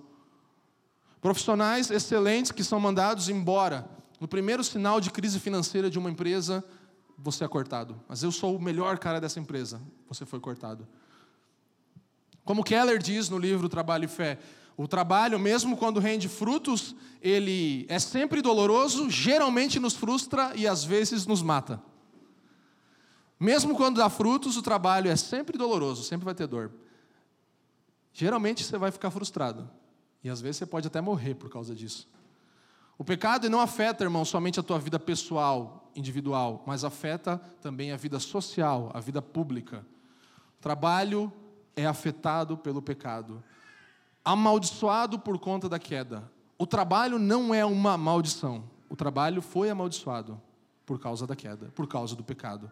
[1.20, 3.88] Profissionais excelentes que são mandados embora.
[4.20, 6.62] No primeiro sinal de crise financeira de uma empresa,
[7.18, 8.00] você é cortado.
[8.08, 10.86] Mas eu sou o melhor cara dessa empresa, você foi cortado.
[12.44, 14.38] Como Keller diz no livro Trabalho e Fé,
[14.76, 20.84] o trabalho, mesmo quando rende frutos, ele é sempre doloroso, geralmente nos frustra e às
[20.84, 21.82] vezes nos mata.
[23.40, 26.70] Mesmo quando dá frutos, o trabalho é sempre doloroso, sempre vai ter dor.
[28.12, 29.68] Geralmente você vai ficar frustrado.
[30.22, 32.08] E às vezes você pode até morrer por causa disso.
[32.96, 37.96] O pecado não afeta, irmão, somente a tua vida pessoal, individual, mas afeta também a
[37.96, 39.84] vida social, a vida pública.
[40.58, 41.32] O trabalho
[41.74, 43.42] é afetado pelo pecado,
[44.24, 46.30] amaldiçoado por conta da queda.
[46.56, 48.64] O trabalho não é uma maldição.
[48.88, 50.40] O trabalho foi amaldiçoado
[50.86, 52.70] por causa da queda, por causa do pecado.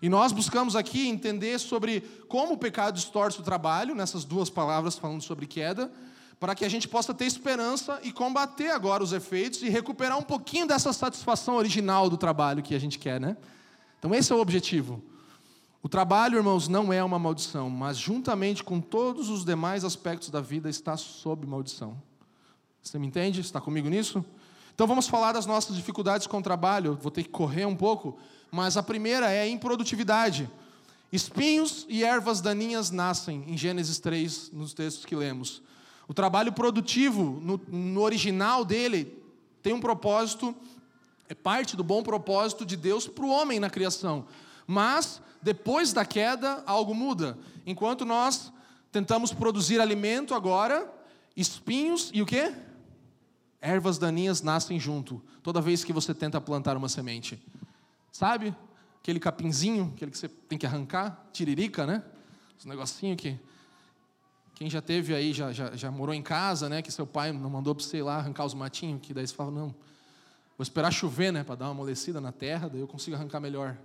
[0.00, 4.98] E nós buscamos aqui entender sobre como o pecado distorce o trabalho, nessas duas palavras
[4.98, 5.90] falando sobre queda,
[6.38, 10.22] para que a gente possa ter esperança e combater agora os efeitos e recuperar um
[10.22, 13.36] pouquinho dessa satisfação original do trabalho que a gente quer, né?
[13.98, 15.02] Então esse é o objetivo.
[15.82, 20.40] O trabalho, irmãos, não é uma maldição, mas juntamente com todos os demais aspectos da
[20.40, 22.00] vida está sob maldição.
[22.82, 23.40] Você me entende?
[23.40, 24.24] Está comigo nisso?
[24.74, 26.98] Então vamos falar das nossas dificuldades com o trabalho.
[27.00, 28.18] Vou ter que correr um pouco,
[28.50, 30.50] mas a primeira é a improdutividade.
[31.12, 35.62] Espinhos e ervas daninhas nascem em Gênesis 3, nos textos que lemos.
[36.06, 39.22] O trabalho produtivo, no, no original dele,
[39.62, 40.54] tem um propósito,
[41.28, 44.26] é parte do bom propósito de Deus para o homem na criação.
[44.66, 47.38] Mas, depois da queda, algo muda.
[47.66, 48.52] Enquanto nós
[48.92, 50.92] tentamos produzir alimento agora,
[51.36, 52.54] espinhos e o quê?
[53.60, 57.42] Ervas daninhas nascem junto, toda vez que você tenta plantar uma semente.
[58.12, 58.54] Sabe?
[59.00, 62.02] Aquele capinzinho, aquele que você tem que arrancar, tiririca, né?
[62.58, 63.38] Esse negocinho que
[64.54, 66.80] quem já teve aí, já, já, já morou em casa, né?
[66.80, 69.34] Que seu pai não mandou para você ir lá arrancar os matinhos, que daí você
[69.34, 69.66] fala, não,
[70.56, 71.42] vou esperar chover, né?
[71.42, 73.76] Para dar uma amolecida na terra, daí eu consigo arrancar melhor.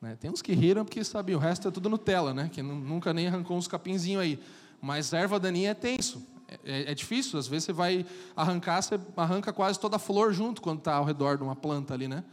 [0.00, 0.16] Né?
[0.18, 2.48] Tem uns que riram porque, sabe, o resto é tudo Nutella, né?
[2.50, 4.40] Que nunca nem arrancou uns capinzinhos aí.
[4.80, 6.26] Mas erva daninha é tenso.
[6.48, 10.32] É, é, é, difícil, às vezes você vai arrancar, você arranca quase toda a flor
[10.32, 12.24] junto quando está ao redor de uma planta ali, né?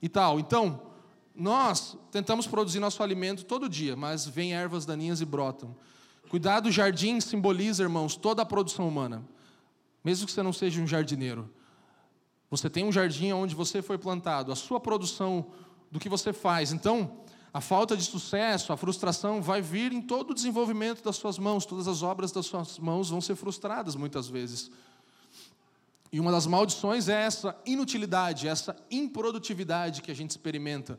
[0.00, 0.40] E tal.
[0.40, 0.80] Então,
[1.34, 5.76] nós tentamos produzir nosso alimento todo dia, mas vem ervas daninhas e brotam.
[6.34, 9.24] Cuidar do jardim simboliza, irmãos, toda a produção humana.
[10.02, 11.48] Mesmo que você não seja um jardineiro.
[12.50, 15.46] Você tem um jardim onde você foi plantado, a sua produção
[15.92, 16.72] do que você faz.
[16.72, 17.20] Então,
[17.52, 21.64] a falta de sucesso, a frustração vai vir em todo o desenvolvimento das suas mãos,
[21.64, 24.72] todas as obras das suas mãos vão ser frustradas muitas vezes.
[26.10, 30.98] E uma das maldições é essa inutilidade, essa improdutividade que a gente experimenta,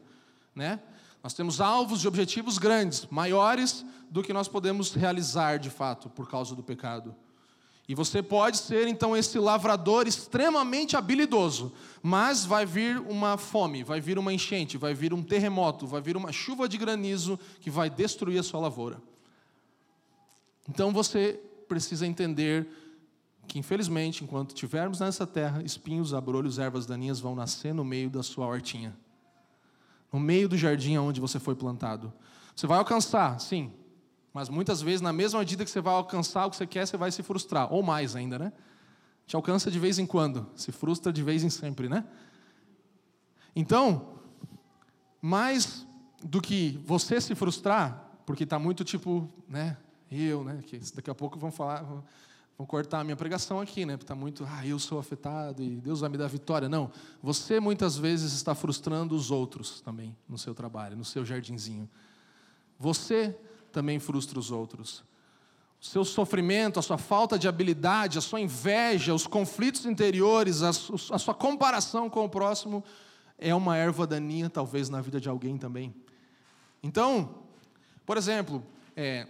[0.55, 0.79] né?
[1.25, 6.29] Nós temos alvos e objetivos grandes, maiores do que nós podemos realizar de fato por
[6.29, 7.15] causa do pecado.
[7.89, 13.99] E você pode ser então esse lavrador extremamente habilidoso, mas vai vir uma fome, vai
[13.99, 17.89] vir uma enchente, vai vir um terremoto, vai vir uma chuva de granizo que vai
[17.89, 19.01] destruir a sua lavoura.
[20.69, 22.67] Então você precisa entender
[23.47, 28.21] que, infelizmente, enquanto estivermos nessa terra, espinhos, abrolhos, ervas daninhas vão nascer no meio da
[28.21, 28.95] sua hortinha
[30.15, 32.13] no meio do jardim onde você foi plantado.
[32.55, 33.73] Você vai alcançar, sim,
[34.33, 36.95] mas muitas vezes, na mesma medida que você vai alcançar o que você quer, você
[36.95, 38.53] vai se frustrar, ou mais ainda, né?
[39.27, 42.05] Te alcança de vez em quando, se frustra de vez em sempre, né?
[43.53, 44.19] Então,
[45.21, 45.85] mais
[46.23, 49.75] do que você se frustrar, porque está muito tipo, né?
[50.09, 50.61] Eu, né?
[50.65, 51.85] Que daqui a pouco vão falar,
[52.57, 53.97] Vão cortar a minha pregação aqui, né?
[53.97, 56.69] Porque está muito, ah, eu sou afetado e Deus vai me dar vitória.
[56.69, 56.89] Não.
[57.21, 61.89] Você muitas vezes está frustrando os outros também no seu trabalho, no seu jardinzinho.
[62.79, 63.35] Você
[63.73, 65.03] também frustra os outros.
[65.81, 70.71] O seu sofrimento, a sua falta de habilidade, a sua inveja, os conflitos interiores, a
[70.71, 72.83] sua comparação com o próximo
[73.37, 75.93] é uma erva daninha, talvez, na vida de alguém também.
[76.81, 77.35] Então,
[78.05, 78.63] por exemplo,
[78.95, 79.27] é,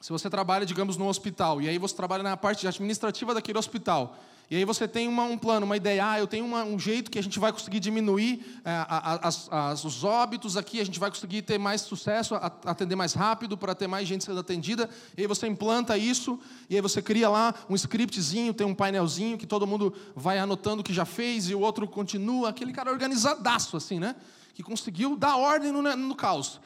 [0.00, 4.16] se você trabalha, digamos, no hospital, e aí você trabalha na parte administrativa daquele hospital,
[4.50, 7.10] e aí você tem uma, um plano, uma ideia, ah, eu tenho uma, um jeito
[7.10, 11.10] que a gente vai conseguir diminuir é, as, as, os óbitos aqui, a gente vai
[11.10, 12.34] conseguir ter mais sucesso,
[12.64, 16.76] atender mais rápido, para ter mais gente sendo atendida, e aí você implanta isso, e
[16.76, 20.84] aí você cria lá um scriptzinho, tem um painelzinho que todo mundo vai anotando o
[20.84, 24.16] que já fez, e o outro continua, aquele cara organizadaço, assim, né?
[24.54, 26.58] Que conseguiu dar ordem no, no caos.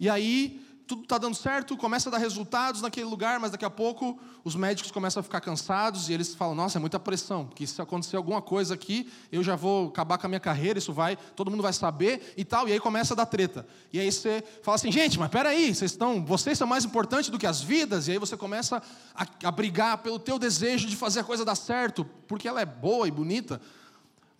[0.00, 3.70] E aí tudo está dando certo, começa a dar resultados naquele lugar, mas daqui a
[3.70, 7.66] pouco os médicos começam a ficar cansados e eles falam: Nossa, é muita pressão, porque
[7.66, 11.16] se acontecer alguma coisa aqui, eu já vou acabar com a minha carreira, isso vai,
[11.36, 13.66] todo mundo vai saber e tal, e aí começa a dar treta.
[13.92, 17.38] E aí você fala assim: Gente, mas peraí, vocês estão, vocês são mais importantes do
[17.38, 18.82] que as vidas, e aí você começa
[19.14, 22.66] a, a brigar pelo teu desejo de fazer a coisa dar certo, porque ela é
[22.66, 23.60] boa e bonita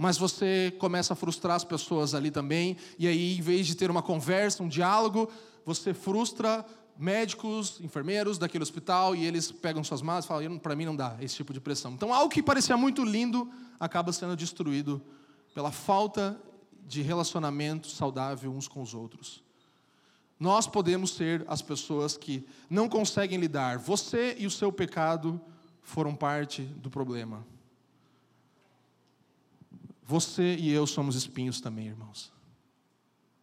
[0.01, 3.91] mas você começa a frustrar as pessoas ali também, e aí, em vez de ter
[3.91, 5.29] uma conversa, um diálogo,
[5.69, 6.65] você frustra
[6.97, 11.15] médicos, enfermeiros daquele hospital e eles pegam suas malas e falam: para mim não dá
[11.21, 11.93] esse tipo de pressão.
[11.93, 15.03] Então, algo que parecia muito lindo acaba sendo destruído
[15.55, 16.41] pela falta
[16.87, 19.45] de relacionamento saudável uns com os outros.
[20.41, 23.77] Nós podemos ser as pessoas que não conseguem lidar.
[23.77, 25.39] Você e o seu pecado
[25.83, 27.47] foram parte do problema.
[30.03, 32.33] Você e eu somos espinhos também, irmãos.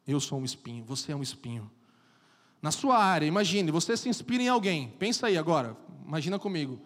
[0.08, 1.70] Eu sou um espinho, você é um espinho.
[2.66, 4.92] Na sua área, imagine, você se inspira em alguém.
[4.98, 6.82] Pensa aí agora, imagina comigo.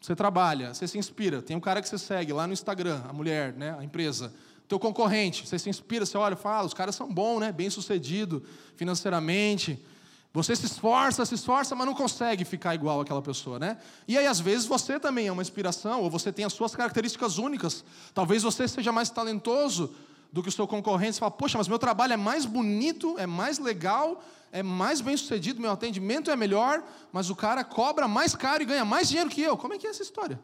[0.00, 1.42] Você trabalha, você se inspira.
[1.42, 4.32] Tem um cara que você segue lá no Instagram, a mulher, né, a empresa.
[4.66, 8.42] Teu concorrente, você se inspira, você olha fala, os caras são bons, né, bem sucedido
[8.74, 9.84] financeiramente.
[10.32, 13.76] Você se esforça, se esforça, mas não consegue ficar igual àquela pessoa, né?
[14.08, 17.36] E aí, às vezes, você também é uma inspiração, ou você tem as suas características
[17.36, 17.84] únicas.
[18.14, 19.94] Talvez você seja mais talentoso
[20.36, 21.14] do que o seu concorrente.
[21.14, 24.22] Você fala, poxa, mas meu trabalho é mais bonito, é mais legal,
[24.52, 28.66] é mais bem sucedido, meu atendimento é melhor, mas o cara cobra mais caro e
[28.66, 29.56] ganha mais dinheiro que eu.
[29.56, 30.38] Como é que é essa história?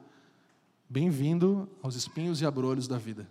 [0.88, 3.28] Bem-vindo aos espinhos e abrolhos da vida.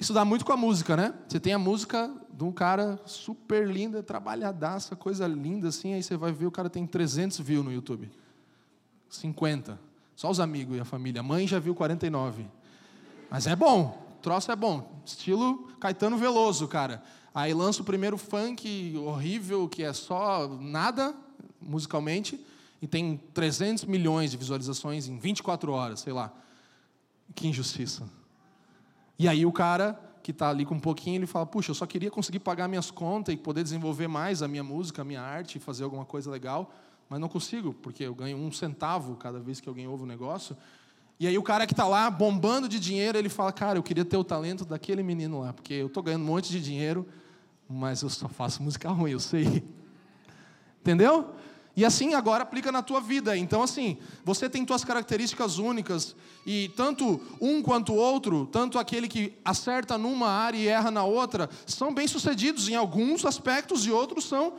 [0.00, 1.14] Isso dá muito com a música, né?
[1.28, 6.16] Você tem a música de um cara super linda, trabalhadaça, coisa linda assim, aí você
[6.16, 8.10] vai ver o cara tem 300 views no YouTube.
[9.10, 9.78] 50.
[10.14, 11.20] Só os amigos e a família.
[11.20, 12.46] A mãe já viu 49.
[13.30, 15.00] Mas é bom, troço é bom.
[15.06, 17.00] Estilo Caetano Veloso, cara.
[17.32, 21.14] Aí lança o primeiro funk horrível, que é só nada
[21.60, 22.44] musicalmente,
[22.82, 26.32] e tem 300 milhões de visualizações em 24 horas, sei lá.
[27.36, 28.10] Que injustiça.
[29.16, 31.86] E aí o cara que está ali com um pouquinho, ele fala: Puxa, eu só
[31.86, 35.60] queria conseguir pagar minhas contas e poder desenvolver mais a minha música, a minha arte,
[35.60, 36.74] fazer alguma coisa legal,
[37.08, 40.08] mas não consigo, porque eu ganho um centavo cada vez que alguém ouve o um
[40.08, 40.56] negócio.
[41.18, 44.04] E aí o cara que está lá bombando de dinheiro, ele fala: Cara, eu queria
[44.04, 47.06] ter o talento daquele menino lá, porque eu estou ganhando um monte de dinheiro
[47.68, 49.64] mas eu só faço música ruim, eu sei.
[50.80, 51.34] Entendeu?
[51.74, 53.36] E assim agora aplica na tua vida.
[53.36, 59.08] Então, assim, você tem tuas características únicas, e tanto um quanto o outro, tanto aquele
[59.08, 64.24] que acerta numa área e erra na outra, são bem-sucedidos em alguns aspectos e outros
[64.24, 64.54] são.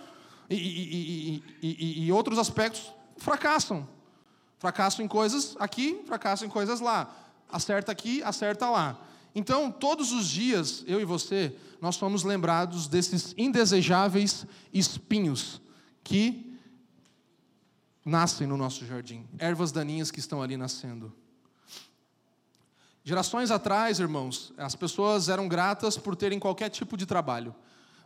[0.50, 3.88] E, e, e, e, outros aspectos fracassam.
[4.58, 7.13] Fracassam em coisas aqui, fracassam em coisas lá.
[7.50, 9.00] Acerta aqui, acerta lá.
[9.36, 15.62] Então, todos os dias, eu e você, nós somos lembrados desses indesejáveis espinhos
[16.04, 16.58] que
[18.04, 21.13] nascem no nosso jardim, ervas daninhas que estão ali nascendo.
[23.04, 27.56] Gerações atrás, irmãos, as pessoas eram gratas por terem qualquer tipo de trabalho.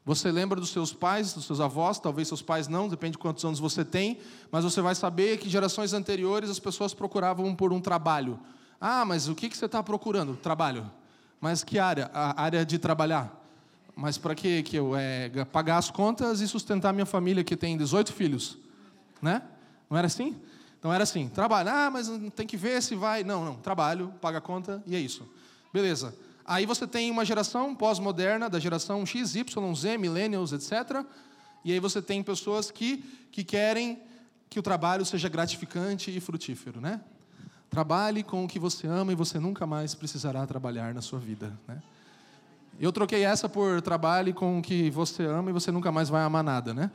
[0.04, 3.46] Você lembra dos seus pais, dos seus avós, talvez seus pais não, depende de quantos
[3.46, 4.20] anos você tem,
[4.52, 8.40] mas você vai saber que gerações anteriores as pessoas procuravam por um trabalho.
[8.80, 10.36] Ah, mas o que você está procurando?
[10.36, 10.90] Trabalho.
[11.40, 12.10] Mas que área?
[12.14, 13.40] A área de trabalhar.
[13.96, 17.78] Mas para que que eu é, pagar as contas e sustentar minha família que tem
[17.78, 18.58] 18 filhos,
[19.22, 19.44] né?
[19.88, 20.36] Não era assim?
[20.80, 23.24] Então era assim, trabalhar, ah, mas tem que ver se vai.
[23.24, 25.30] Não, não, trabalho, paga a conta e é isso.
[25.72, 26.16] Beleza.
[26.52, 31.06] Aí você tem uma geração pós-moderna, da geração X, Y, Z, millennials, etc.
[31.64, 32.98] E aí você tem pessoas que,
[33.32, 34.04] que querem
[34.50, 37.00] que o trabalho seja gratificante e frutífero, né?
[37.70, 41.58] Trabalhe com o que você ama e você nunca mais precisará trabalhar na sua vida,
[41.66, 41.82] né?
[42.78, 46.22] Eu troquei essa por trabalhe com o que você ama e você nunca mais vai
[46.22, 46.92] amar nada, né?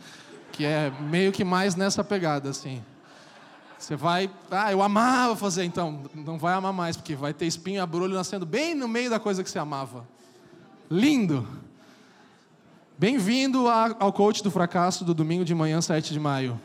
[0.52, 2.84] Que é meio que mais nessa pegada, assim.
[3.78, 7.76] Você vai, ah, eu amava fazer, então, não vai amar mais, porque vai ter espinho
[7.76, 10.06] e abrolho nascendo bem no meio da coisa que você amava.
[10.90, 11.46] Lindo!
[12.98, 16.58] Bem-vindo ao coach do fracasso do domingo de manhã, 7 de maio.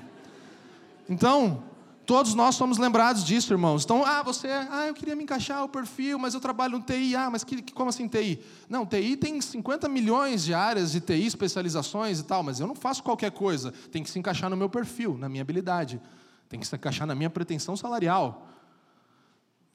[1.09, 1.61] Então,
[2.05, 3.83] todos nós somos lembrados disso, irmãos.
[3.83, 7.17] Então, ah, você, ah, eu queria me encaixar o perfil, mas eu trabalho no TI.
[7.17, 8.39] Ah, mas que, como assim TI?
[8.69, 12.75] Não, TI tem 50 milhões de áreas de TI, especializações e tal, mas eu não
[12.75, 13.73] faço qualquer coisa.
[13.91, 15.99] Tem que se encaixar no meu perfil, na minha habilidade.
[16.51, 18.45] Tem que se encaixar na minha pretensão salarial.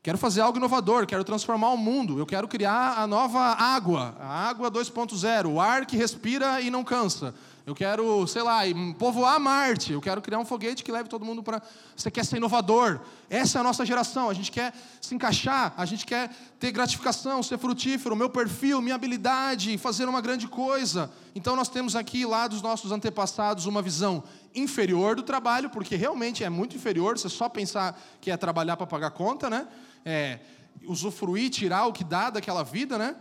[0.03, 4.47] Quero fazer algo inovador, quero transformar o mundo, eu quero criar a nova água, a
[4.47, 7.35] água 2.0, o ar que respira e não cansa.
[7.67, 8.61] Eu quero, sei lá,
[8.97, 9.93] povoar Marte.
[9.93, 11.61] Eu quero criar um foguete que leve todo mundo para.
[11.97, 13.01] Você quer ser inovador.
[13.29, 14.31] Essa é a nossa geração.
[14.31, 18.95] A gente quer se encaixar, a gente quer ter gratificação, ser frutífero, meu perfil, minha
[18.95, 21.11] habilidade, fazer uma grande coisa.
[21.35, 24.23] Então nós temos aqui, lá dos nossos antepassados, uma visão
[24.55, 27.19] inferior do trabalho, porque realmente é muito inferior.
[27.19, 29.67] Você só pensar que é trabalhar para pagar conta, né?
[30.05, 30.39] É,
[30.85, 33.17] usufruir, tirar o que dá daquela vida, né?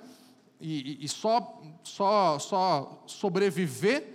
[0.61, 4.14] E, e, e só, só, só sobreviver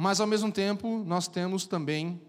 [0.00, 2.22] mas ao mesmo tempo nós temos também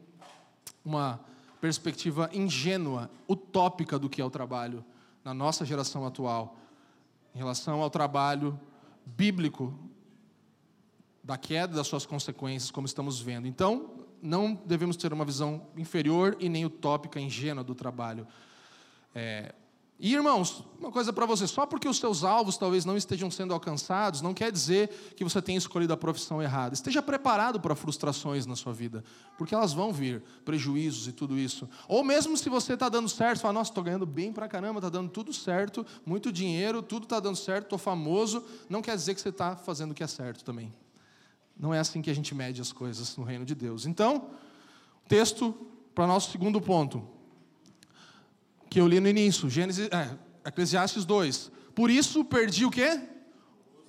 [0.83, 1.19] uma
[1.61, 4.83] perspectiva ingênua, utópica do que é o trabalho
[5.23, 6.57] na nossa geração atual,
[7.35, 8.59] em relação ao trabalho
[9.05, 9.77] bíblico
[11.23, 13.47] da queda das suas consequências, como estamos vendo.
[13.47, 18.25] Então, não devemos ter uma visão inferior e nem utópica, ingênua do trabalho.
[19.13, 19.53] É,
[20.01, 23.53] e irmãos, uma coisa para você: só porque os seus alvos talvez não estejam sendo
[23.53, 26.73] alcançados, não quer dizer que você tenha escolhido a profissão errada.
[26.73, 29.03] Esteja preparado para frustrações na sua vida,
[29.37, 31.67] porque elas vão vir, prejuízos e tudo isso.
[31.85, 34.87] Ou mesmo se você está dando certo, fala: nossa, estou ganhando bem para caramba, está
[34.87, 39.19] dando tudo certo, muito dinheiro, tudo está dando certo, estou famoso, não quer dizer que
[39.19, 40.73] você está fazendo o que é certo também.
[41.59, 43.85] Não é assim que a gente mede as coisas no reino de Deus.
[43.85, 44.29] Então,
[45.09, 45.53] texto
[45.93, 47.18] para nosso segundo ponto
[48.69, 50.09] que eu li no início, Gênesis, é,
[50.45, 51.51] Eclesiastes 2.
[51.73, 52.99] Por isso perdi o quê?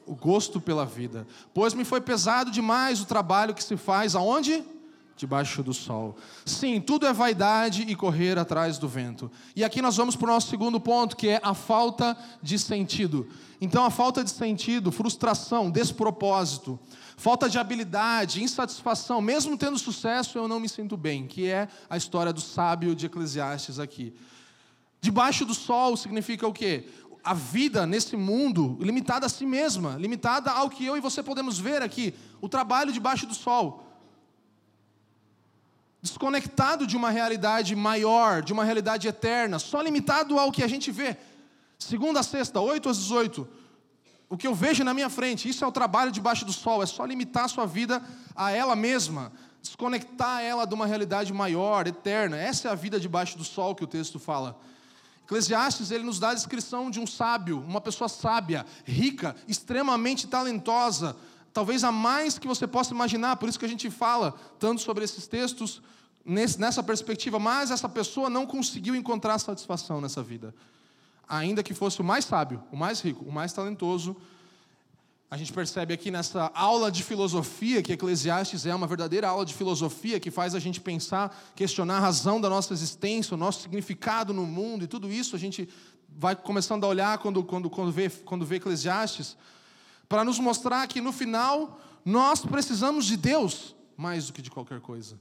[0.07, 1.27] O gosto pela vida.
[1.53, 4.65] Pois me foi pesado demais o trabalho que se faz aonde?
[5.17, 6.17] Debaixo do sol.
[6.47, 9.31] Sim, tudo é vaidade e correr atrás do vento.
[9.55, 13.29] E aqui nós vamos para o nosso segundo ponto, que é a falta de sentido.
[13.61, 16.81] Então, a falta de sentido, frustração, despropósito,
[17.19, 21.99] falta de habilidade, insatisfação, mesmo tendo sucesso, eu não me sinto bem, que é a
[21.99, 24.15] história do sábio de Eclesiastes aqui.
[25.01, 26.89] Debaixo do sol significa o quê?
[27.25, 31.59] A vida nesse mundo limitada a si mesma, limitada ao que eu e você podemos
[31.59, 33.87] ver aqui, o trabalho debaixo do sol.
[36.03, 40.91] Desconectado de uma realidade maior, de uma realidade eterna, só limitado ao que a gente
[40.91, 41.17] vê.
[41.79, 43.49] Segunda a sexta, 8 às 18.
[44.29, 46.87] O que eu vejo na minha frente, isso é o trabalho debaixo do sol, é
[46.87, 48.03] só limitar a sua vida
[48.37, 52.37] a ela mesma, desconectar ela de uma realidade maior, eterna.
[52.37, 54.59] Essa é a vida debaixo do sol que o texto fala.
[55.31, 61.15] Eclesiastes ele nos dá a descrição de um sábio, uma pessoa sábia, rica, extremamente talentosa,
[61.53, 65.05] talvez a mais que você possa imaginar, por isso que a gente fala tanto sobre
[65.05, 65.81] esses textos
[66.25, 70.53] nessa perspectiva, mas essa pessoa não conseguiu encontrar satisfação nessa vida.
[71.29, 74.17] Ainda que fosse o mais sábio, o mais rico, o mais talentoso,
[75.31, 79.55] a gente percebe aqui nessa aula de filosofia, que Eclesiastes é uma verdadeira aula de
[79.55, 84.35] filosofia que faz a gente pensar, questionar a razão da nossa existência, o nosso significado
[84.35, 85.37] no mundo e tudo isso.
[85.37, 85.69] A gente
[86.09, 89.37] vai começando a olhar quando, quando, quando, vê, quando vê Eclesiastes,
[90.09, 94.81] para nos mostrar que no final nós precisamos de Deus mais do que de qualquer
[94.81, 95.21] coisa.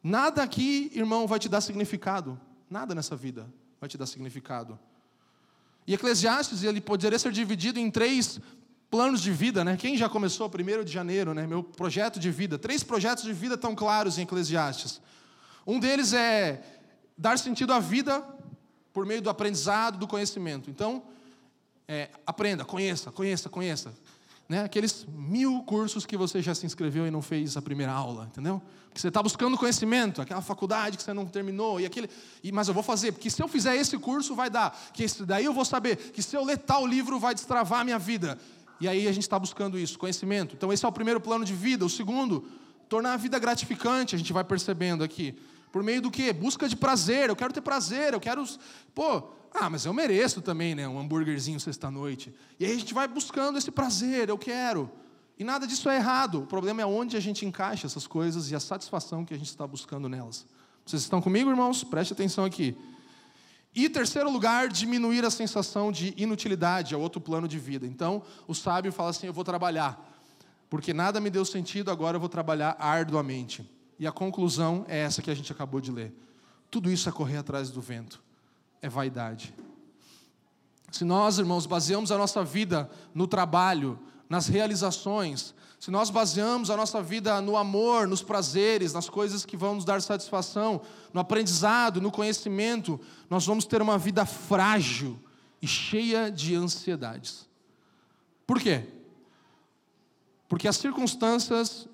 [0.00, 2.38] Nada aqui, irmão, vai te dar significado.
[2.70, 4.78] Nada nessa vida vai te dar significado.
[5.86, 8.38] E Eclesiastes ele poderia ser dividido em três
[8.94, 9.76] planos de vida, né?
[9.76, 11.48] Quem já começou 1 de janeiro, né?
[11.48, 12.56] Meu projeto de vida.
[12.56, 15.00] Três projetos de vida tão claros em Eclesiastes.
[15.66, 16.62] Um deles é
[17.18, 18.24] dar sentido à vida
[18.92, 20.70] por meio do aprendizado, do conhecimento.
[20.70, 21.02] Então,
[21.88, 23.92] é, aprenda, conheça, conheça, conheça.
[24.48, 24.62] Né?
[24.62, 28.62] Aqueles mil cursos que você já se inscreveu e não fez a primeira aula, entendeu?
[28.84, 32.08] Porque você está buscando conhecimento, aquela faculdade que você não terminou, e aquele,
[32.44, 35.24] e, mas eu vou fazer, porque se eu fizer esse curso vai dar, que esse
[35.24, 38.38] daí eu vou saber, que se eu ler tal livro vai destravar a minha vida.
[38.84, 40.54] E aí a gente está buscando isso, conhecimento.
[40.54, 41.86] Então esse é o primeiro plano de vida.
[41.86, 42.44] O segundo,
[42.86, 45.34] tornar a vida gratificante, a gente vai percebendo aqui.
[45.72, 46.34] Por meio do quê?
[46.34, 47.30] Busca de prazer.
[47.30, 48.44] Eu quero ter prazer, eu quero.
[48.94, 50.86] Pô, ah, mas eu mereço também, né?
[50.86, 52.34] Um hambúrguerzinho sexta-noite.
[52.60, 54.90] E aí a gente vai buscando esse prazer, eu quero.
[55.38, 56.42] E nada disso é errado.
[56.42, 59.48] O problema é onde a gente encaixa essas coisas e a satisfação que a gente
[59.48, 60.44] está buscando nelas.
[60.84, 61.82] Vocês estão comigo, irmãos?
[61.82, 62.76] Preste atenção aqui.
[63.74, 67.86] E terceiro lugar, diminuir a sensação de inutilidade, é outro plano de vida.
[67.86, 70.00] Então, o sábio fala assim: eu vou trabalhar,
[70.70, 73.68] porque nada me deu sentido, agora eu vou trabalhar arduamente.
[73.98, 76.14] E a conclusão é essa que a gente acabou de ler.
[76.70, 78.22] tudo isso é correr atrás do vento,
[78.80, 79.54] é vaidade.
[80.90, 83.98] Se nós, irmãos, baseamos a nossa vida no trabalho,
[84.34, 89.56] nas realizações, se nós baseamos a nossa vida no amor, nos prazeres, nas coisas que
[89.56, 90.80] vão nos dar satisfação,
[91.12, 95.16] no aprendizado, no conhecimento, nós vamos ter uma vida frágil
[95.62, 97.48] e cheia de ansiedades.
[98.44, 98.88] Por quê?
[100.48, 101.86] Porque as circunstâncias,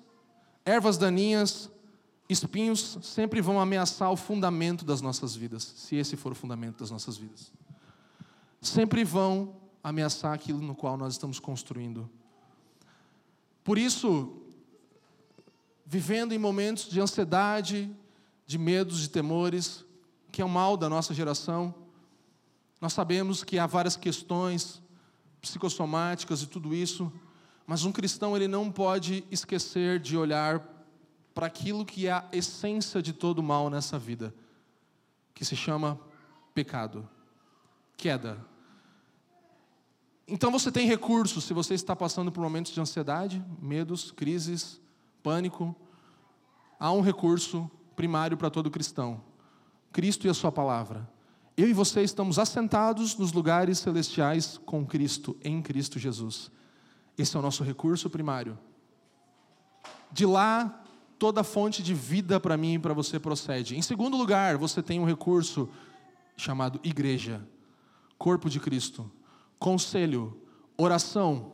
[0.65, 1.69] ervas daninhas,
[2.27, 6.89] espinhos sempre vão ameaçar o fundamento das nossas vidas, se esse for o fundamento das
[6.89, 7.51] nossas vidas.
[8.59, 12.09] Sempre vão ameaçar aquilo no qual nós estamos construindo.
[13.63, 14.41] Por isso,
[15.85, 17.89] vivendo em momentos de ansiedade,
[18.45, 19.85] de medos, de temores,
[20.31, 21.73] que é o mal da nossa geração,
[22.79, 24.81] nós sabemos que há várias questões
[25.41, 27.11] psicossomáticas e tudo isso,
[27.65, 30.61] mas um cristão ele não pode esquecer de olhar
[31.33, 34.33] para aquilo que é a essência de todo mal nessa vida,
[35.33, 35.99] que se chama
[36.53, 37.07] pecado,
[37.95, 38.50] queda.
[40.27, 44.79] Então você tem recursos se você está passando por momentos de ansiedade, medos, crises,
[45.21, 45.75] pânico.
[46.79, 49.21] Há um recurso primário para todo cristão:
[49.91, 51.09] Cristo e a Sua palavra.
[51.57, 56.49] Eu e você estamos assentados nos lugares celestiais com Cristo, em Cristo Jesus.
[57.17, 58.57] Esse é o nosso recurso primário.
[60.11, 60.83] De lá,
[61.19, 63.77] toda fonte de vida para mim e para você procede.
[63.77, 65.69] Em segundo lugar, você tem um recurso
[66.35, 67.45] chamado igreja,
[68.17, 69.11] corpo de Cristo,
[69.61, 70.35] conselho,
[70.75, 71.53] oração,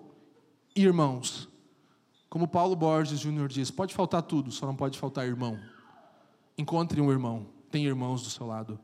[0.74, 1.50] irmãos.
[2.30, 5.60] Como Paulo Borges Júnior diz, pode faltar tudo, só não pode faltar irmão.
[6.58, 8.80] Encontre um irmão, tem irmãos do seu lado.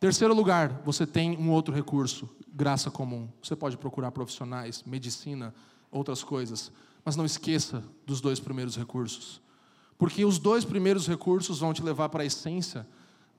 [0.00, 3.28] Terceiro lugar, você tem um outro recurso, graça comum.
[3.42, 5.54] Você pode procurar profissionais, medicina,
[5.90, 6.72] outras coisas,
[7.04, 9.42] mas não esqueça dos dois primeiros recursos.
[9.98, 12.86] Porque os dois primeiros recursos vão te levar para a essência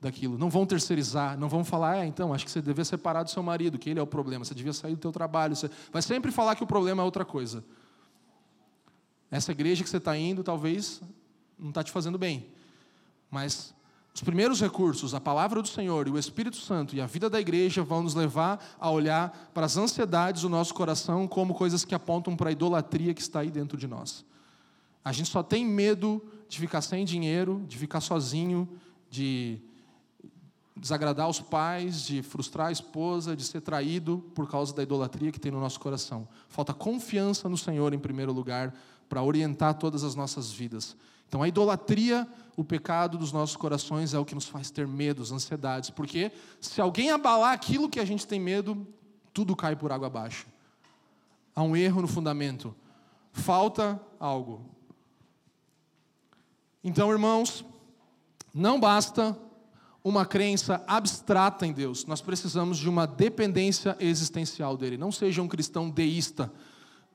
[0.00, 0.38] daquilo.
[0.38, 3.42] Não vão terceirizar, não vão falar, é, então, acho que você devia separar do seu
[3.42, 5.56] marido, que ele é o problema, você devia sair do teu trabalho.
[5.56, 7.64] Você vai sempre falar que o problema é outra coisa.
[9.30, 11.00] Essa igreja que você está indo, talvez,
[11.58, 12.46] não está te fazendo bem.
[13.30, 13.74] Mas
[14.14, 17.40] os primeiros recursos, a palavra do Senhor e o Espírito Santo e a vida da
[17.40, 21.94] igreja vão nos levar a olhar para as ansiedades do nosso coração como coisas que
[21.94, 24.24] apontam para a idolatria que está aí dentro de nós.
[25.04, 28.68] A gente só tem medo de ficar sem dinheiro, de ficar sozinho,
[29.10, 29.60] de
[30.76, 35.40] desagradar os pais, de frustrar a esposa, de ser traído por causa da idolatria que
[35.40, 36.28] tem no nosso coração.
[36.48, 38.74] Falta confiança no Senhor em primeiro lugar
[39.08, 40.96] para orientar todas as nossas vidas.
[41.26, 45.30] Então a idolatria o pecado dos nossos corações é o que nos faz ter medos,
[45.30, 48.86] ansiedades, porque se alguém abalar aquilo que a gente tem medo,
[49.32, 50.46] tudo cai por água abaixo.
[51.54, 52.74] Há um erro no fundamento,
[53.30, 54.64] falta algo.
[56.82, 57.62] Então, irmãos,
[58.54, 59.36] não basta
[60.08, 64.96] uma crença abstrata em Deus, nós precisamos de uma dependência existencial dele.
[64.96, 66.52] Não seja um cristão deísta,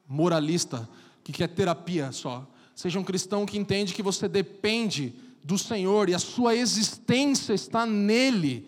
[0.06, 0.90] moralista,
[1.24, 2.46] que quer terapia só.
[2.76, 7.86] Seja um cristão que entende que você depende do Senhor e a sua existência está
[7.86, 8.68] nele.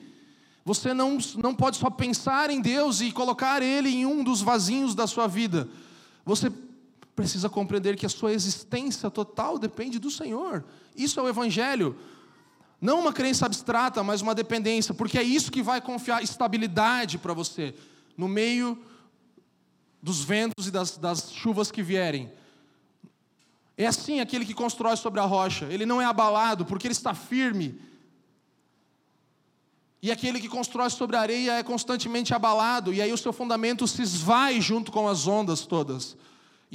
[0.64, 4.96] Você não, não pode só pensar em Deus e colocar Ele em um dos vasinhos
[4.96, 5.68] da sua vida.
[6.24, 6.50] Você
[7.14, 10.64] precisa compreender que a sua existência total depende do Senhor.
[10.96, 11.94] Isso é o Evangelho.
[12.84, 17.34] Não uma crença abstrata, mas uma dependência, porque é isso que vai confiar estabilidade para
[17.34, 17.74] você
[18.18, 18.78] no meio
[20.02, 22.30] dos ventos e das, das chuvas que vierem.
[23.78, 27.14] É assim aquele que constrói sobre a rocha, ele não é abalado porque ele está
[27.14, 27.80] firme.
[30.02, 33.88] E aquele que constrói sobre a areia é constantemente abalado, e aí o seu fundamento
[33.88, 36.18] se esvai junto com as ondas todas.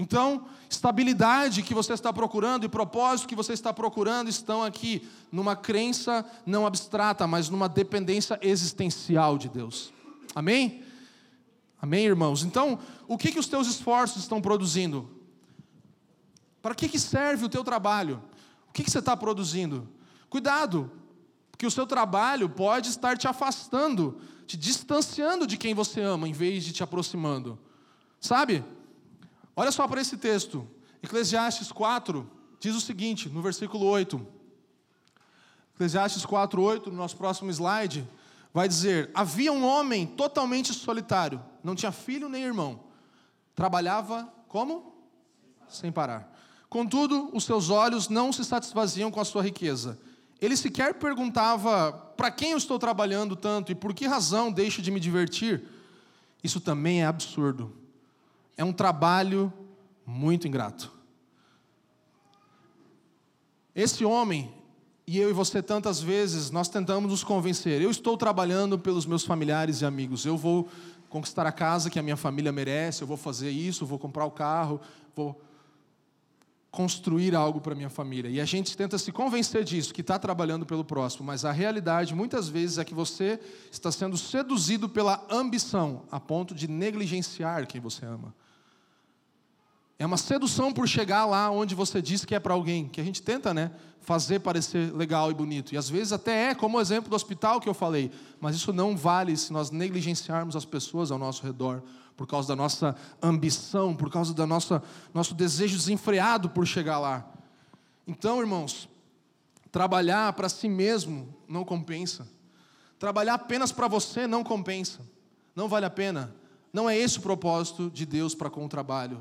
[0.01, 5.57] Então, estabilidade que você está procurando e propósito que você está procurando estão aqui numa
[5.57, 9.93] crença não abstrata, mas numa dependência existencial de Deus.
[10.37, 10.85] Amém?
[11.83, 12.45] Amém, irmãos?
[12.45, 12.79] Então,
[13.09, 15.11] o que, que os teus esforços estão produzindo?
[16.63, 18.23] Para que, que serve o teu trabalho?
[18.69, 19.89] O que, que você está produzindo?
[20.31, 20.93] Cuidado,
[21.51, 26.33] porque o seu trabalho pode estar te afastando, te distanciando de quem você ama, em
[26.33, 27.59] vez de te aproximando.
[28.21, 28.65] Sabe?
[29.59, 30.65] Olha só para esse texto.
[31.03, 32.31] Eclesiastes 4
[32.61, 34.25] diz o seguinte, no versículo 8.
[35.75, 38.09] Eclesiastes 4, 8, no nosso próximo slide,
[38.55, 42.85] vai dizer: Havia um homem totalmente solitário, não tinha filho nem irmão,
[43.53, 44.95] trabalhava como?
[45.69, 46.33] Sem parar.
[46.69, 49.99] Contudo, os seus olhos não se satisfaziam com a sua riqueza.
[50.41, 54.93] Ele sequer perguntava: para quem eu estou trabalhando tanto e por que razão deixo de
[54.93, 55.65] me divertir?
[56.45, 57.88] Isso também é absurdo.
[58.59, 59.53] É um trabalho
[60.05, 60.93] muito ingrato.
[63.73, 64.53] Esse homem,
[65.07, 67.81] e eu e você tantas vezes nós tentamos nos convencer.
[67.81, 70.27] Eu estou trabalhando pelos meus familiares e amigos.
[70.27, 70.69] Eu vou
[71.09, 74.31] conquistar a casa que a minha família merece, eu vou fazer isso, vou comprar o
[74.33, 74.81] carro,
[75.15, 75.41] vou
[76.71, 78.29] construir algo para minha família.
[78.29, 82.15] E a gente tenta se convencer disso, que está trabalhando pelo próximo, mas a realidade
[82.15, 83.39] muitas vezes é que você
[83.71, 88.35] está sendo seduzido pela ambição, a ponto de negligenciar quem você ama.
[89.99, 93.05] É uma sedução por chegar lá onde você diz que é para alguém, que a
[93.05, 95.75] gente tenta, né, fazer parecer legal e bonito.
[95.75, 98.73] E às vezes até é, como o exemplo do hospital que eu falei, mas isso
[98.73, 101.83] não vale se nós negligenciarmos as pessoas ao nosso redor
[102.17, 104.81] por causa da nossa ambição, por causa do nosso,
[105.13, 107.29] nosso desejo desenfreado por chegar lá.
[108.07, 108.89] Então, irmãos,
[109.71, 112.27] trabalhar para si mesmo não compensa.
[112.99, 115.01] Trabalhar apenas para você não compensa.
[115.55, 116.35] Não vale a pena.
[116.73, 119.21] Não é esse o propósito de Deus para com o trabalho.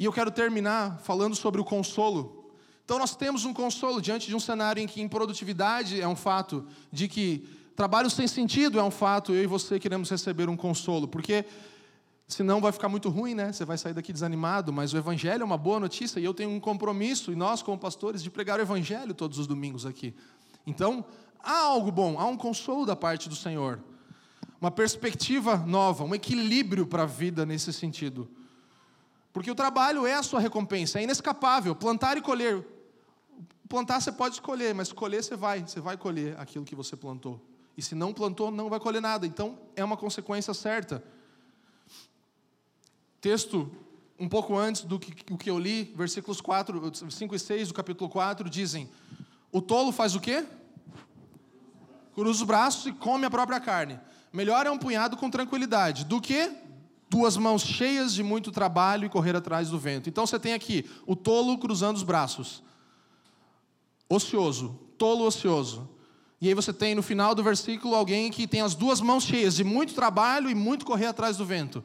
[0.00, 2.50] E eu quero terminar falando sobre o consolo.
[2.84, 6.66] Então, nós temos um consolo diante de um cenário em que improdutividade é um fato,
[6.90, 7.46] de que
[7.80, 11.46] Trabalho sem sentido é um fato, eu e você queremos receber um consolo, porque
[12.28, 13.54] senão vai ficar muito ruim, né?
[13.54, 16.50] Você vai sair daqui desanimado, mas o Evangelho é uma boa notícia e eu tenho
[16.50, 20.14] um compromisso, e nós, como pastores, de pregar o Evangelho todos os domingos aqui.
[20.66, 21.02] Então,
[21.42, 23.80] há algo bom, há um consolo da parte do Senhor,
[24.60, 28.28] uma perspectiva nova, um equilíbrio para a vida nesse sentido.
[29.32, 31.74] Porque o trabalho é a sua recompensa, é inescapável.
[31.74, 32.66] Plantar e colher.
[33.68, 37.40] Plantar você pode escolher, mas colher você vai, você vai colher aquilo que você plantou.
[37.76, 39.26] E se não plantou, não vai colher nada.
[39.26, 41.02] Então, é uma consequência certa.
[43.20, 43.70] Texto
[44.18, 47.74] um pouco antes do que, o que eu li, versículos 4, 5 e 6 do
[47.74, 48.90] capítulo 4 dizem:
[49.52, 50.44] O tolo faz o quê?
[52.14, 53.98] Cruza os braços e come a própria carne.
[54.32, 56.52] Melhor é um punhado com tranquilidade do que
[57.10, 60.08] duas mãos cheias de muito trabalho e correr atrás do vento.
[60.08, 62.62] Então você tem aqui o tolo cruzando os braços,
[64.08, 65.88] ocioso, tolo ocioso.
[66.40, 69.56] E aí você tem no final do versículo alguém que tem as duas mãos cheias
[69.56, 71.84] de muito trabalho e muito correr atrás do vento.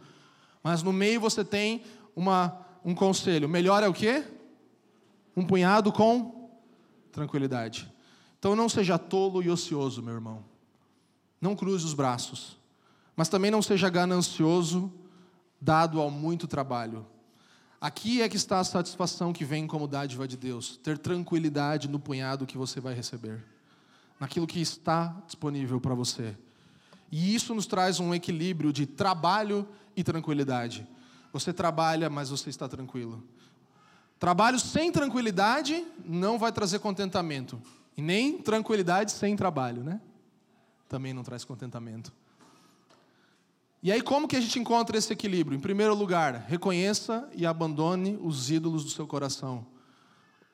[0.64, 1.84] Mas no meio você tem
[2.16, 3.50] uma, um conselho.
[3.50, 4.24] Melhor é o quê?
[5.36, 6.50] Um punhado com
[7.12, 7.92] tranquilidade.
[8.38, 10.46] Então não seja tolo e ocioso, meu irmão.
[11.42, 12.58] Não cruze os braços.
[13.16, 14.92] Mas também não seja ganancioso,
[15.66, 17.04] dado ao muito trabalho.
[17.82, 20.78] Aqui é que está a satisfação que vem como dádiva de Deus.
[20.78, 23.44] Ter tranquilidade no punhado que você vai receber
[24.20, 26.38] naquilo que está disponível para você.
[27.12, 30.88] E isso nos traz um equilíbrio de trabalho e tranquilidade.
[31.34, 33.24] Você trabalha, mas você está tranquilo.
[34.20, 37.60] Trabalho sem tranquilidade não vai trazer contentamento.
[37.98, 40.00] E nem tranquilidade sem trabalho, né?
[40.88, 42.14] Também não traz contentamento.
[43.86, 45.56] E aí, como que a gente encontra esse equilíbrio?
[45.56, 49.64] Em primeiro lugar, reconheça e abandone os ídolos do seu coração.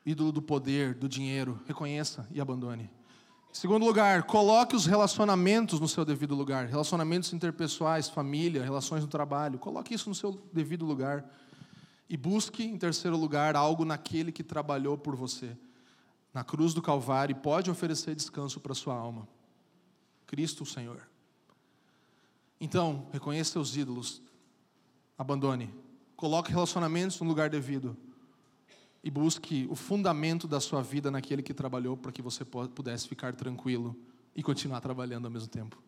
[0.06, 1.58] Ídolo do poder, do dinheiro.
[1.66, 2.92] Reconheça e abandone.
[3.54, 6.66] Segundo lugar, coloque os relacionamentos no seu devido lugar.
[6.66, 9.58] Relacionamentos interpessoais, família, relações no trabalho.
[9.58, 11.24] Coloque isso no seu devido lugar.
[12.10, 15.56] E busque, em terceiro lugar, algo naquele que trabalhou por você.
[16.34, 19.26] Na cruz do Calvário e pode oferecer descanso para sua alma.
[20.28, 21.11] Cristo, o Senhor.
[22.64, 24.22] Então, reconheça seus ídolos.
[25.18, 25.74] Abandone.
[26.16, 27.98] Coloque relacionamentos no lugar devido
[29.04, 33.34] e busque o fundamento da sua vida naquele que trabalhou para que você pudesse ficar
[33.34, 33.96] tranquilo
[34.36, 35.82] e continuar trabalhando ao mesmo tempo.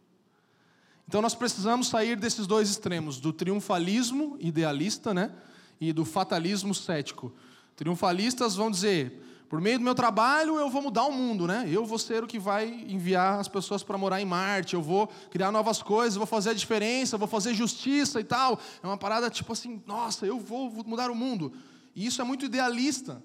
[1.07, 5.31] Então nós precisamos sair desses dois extremos, do triunfalismo idealista, né,
[5.79, 7.31] e do fatalismo cético.
[7.75, 9.21] Triunfalistas vão dizer:
[9.53, 11.69] por meio do meu trabalho eu vou mudar o mundo, né?
[11.69, 15.07] Eu vou ser o que vai enviar as pessoas para morar em Marte, eu vou
[15.29, 18.59] criar novas coisas, vou fazer a diferença, vou fazer justiça e tal.
[18.81, 21.53] É uma parada tipo assim, nossa, eu vou mudar o mundo.
[21.95, 23.21] E isso é muito idealista.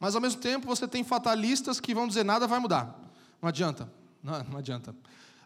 [0.00, 2.98] Mas ao mesmo tempo você tem fatalistas que vão dizer nada vai mudar.
[3.40, 3.88] Não adianta.
[4.20, 4.92] Não, não adianta.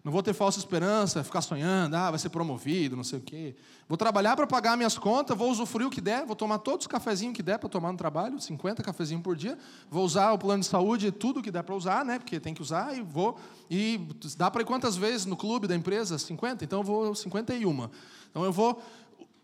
[0.05, 3.55] Não vou ter falsa esperança, ficar sonhando, ah, vai ser promovido, não sei o quê.
[3.89, 6.87] Vou trabalhar para pagar minhas contas, vou usufruir o que der, vou tomar todos os
[6.89, 9.57] cafezinhos que der para tomar no trabalho, 50 cafezinhos por dia.
[9.89, 12.19] Vou usar o plano de saúde, tudo que der para usar, né?
[12.19, 13.39] Porque tem que usar, e vou.
[13.71, 14.01] E
[14.37, 16.19] dá para ir quantas vezes no clube da empresa?
[16.19, 16.65] 50?
[16.65, 17.89] Então eu vou 51.
[18.31, 18.83] Então eu vou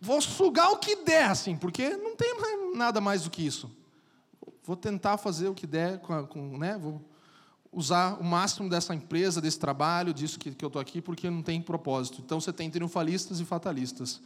[0.00, 2.34] vou sugar o que der, assim, porque não tem
[2.74, 3.70] nada mais do que isso.
[4.64, 6.76] Vou tentar fazer o que der, com, com né?
[6.76, 7.00] Vou
[7.72, 11.42] usar o máximo dessa empresa, desse trabalho, disso que, que eu estou aqui, porque não
[11.42, 12.20] tem propósito.
[12.24, 14.20] Então você tem triunfalistas e fatalistas.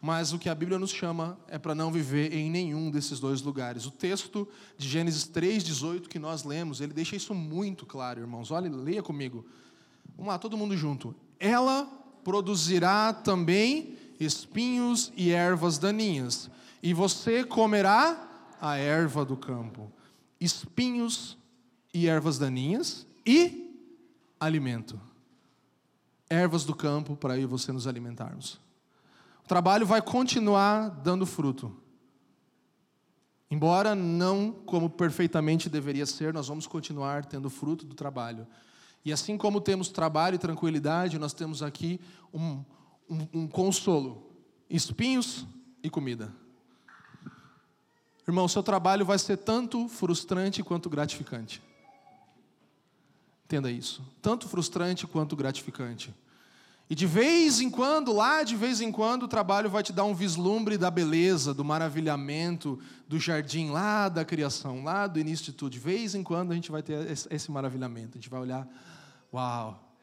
[0.00, 3.40] Mas o que a Bíblia nos chama é para não viver em nenhum desses dois
[3.40, 3.86] lugares.
[3.86, 8.50] O texto de Gênesis 3:18 que nós lemos, ele deixa isso muito claro, irmãos.
[8.50, 9.46] Olha, leia comigo.
[10.16, 11.14] Vamos lá, todo mundo junto.
[11.38, 11.84] Ela
[12.24, 16.50] produzirá também espinhos e ervas daninhas,
[16.82, 18.28] e você comerá
[18.60, 19.90] a erva do campo.
[20.40, 21.36] Espinhos
[21.92, 23.86] e ervas daninhas e
[24.40, 25.00] alimento.
[26.28, 28.58] Ervas do campo para eu e você nos alimentarmos.
[29.44, 31.76] O trabalho vai continuar dando fruto.
[33.50, 38.46] Embora não como perfeitamente deveria ser, nós vamos continuar tendo fruto do trabalho.
[39.04, 42.00] E assim como temos trabalho e tranquilidade, nós temos aqui
[42.32, 42.64] um,
[43.10, 44.32] um, um consolo:
[44.70, 45.46] espinhos
[45.82, 46.32] e comida.
[48.26, 51.60] Irmão, seu trabalho vai ser tanto frustrante quanto gratificante.
[53.52, 54.02] Entenda isso.
[54.22, 56.14] Tanto frustrante quanto gratificante.
[56.88, 60.04] E de vez em quando, lá de vez em quando, o trabalho vai te dar
[60.04, 65.52] um vislumbre da beleza, do maravilhamento, do jardim lá da criação, lá do início de
[65.52, 65.70] tudo.
[65.70, 68.12] De vez em quando a gente vai ter esse maravilhamento.
[68.16, 68.66] A gente vai olhar,
[69.30, 69.94] uau,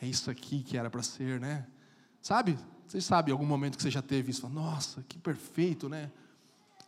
[0.00, 1.66] é isso aqui que era para ser, né?
[2.22, 2.58] Sabe?
[2.86, 4.48] Vocês sabem algum momento que você já teve isso?
[4.48, 6.10] Nossa, que perfeito, né?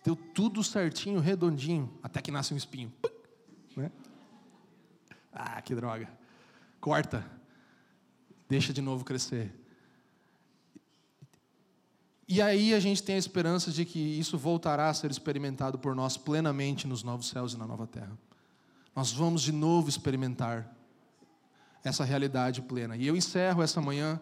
[0.02, 2.90] Deu tudo certinho, redondinho, até que nasce um espinho.
[3.04, 3.10] Né?
[5.32, 6.08] Ah, que droga.
[6.80, 7.24] Corta.
[8.48, 9.52] Deixa de novo crescer.
[12.26, 15.94] E aí a gente tem a esperança de que isso voltará a ser experimentado por
[15.94, 18.16] nós plenamente nos novos céus e na nova terra.
[18.94, 20.70] Nós vamos de novo experimentar
[21.82, 22.96] essa realidade plena.
[22.96, 24.20] E eu encerro essa manhã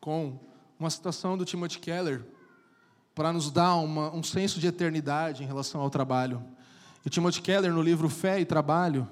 [0.00, 0.38] com
[0.78, 2.24] uma citação do Timothy Keller,
[3.14, 6.40] para nos dar uma, um senso de eternidade em relação ao trabalho.
[7.04, 9.08] E Timothy Keller, no livro Fé e Trabalho,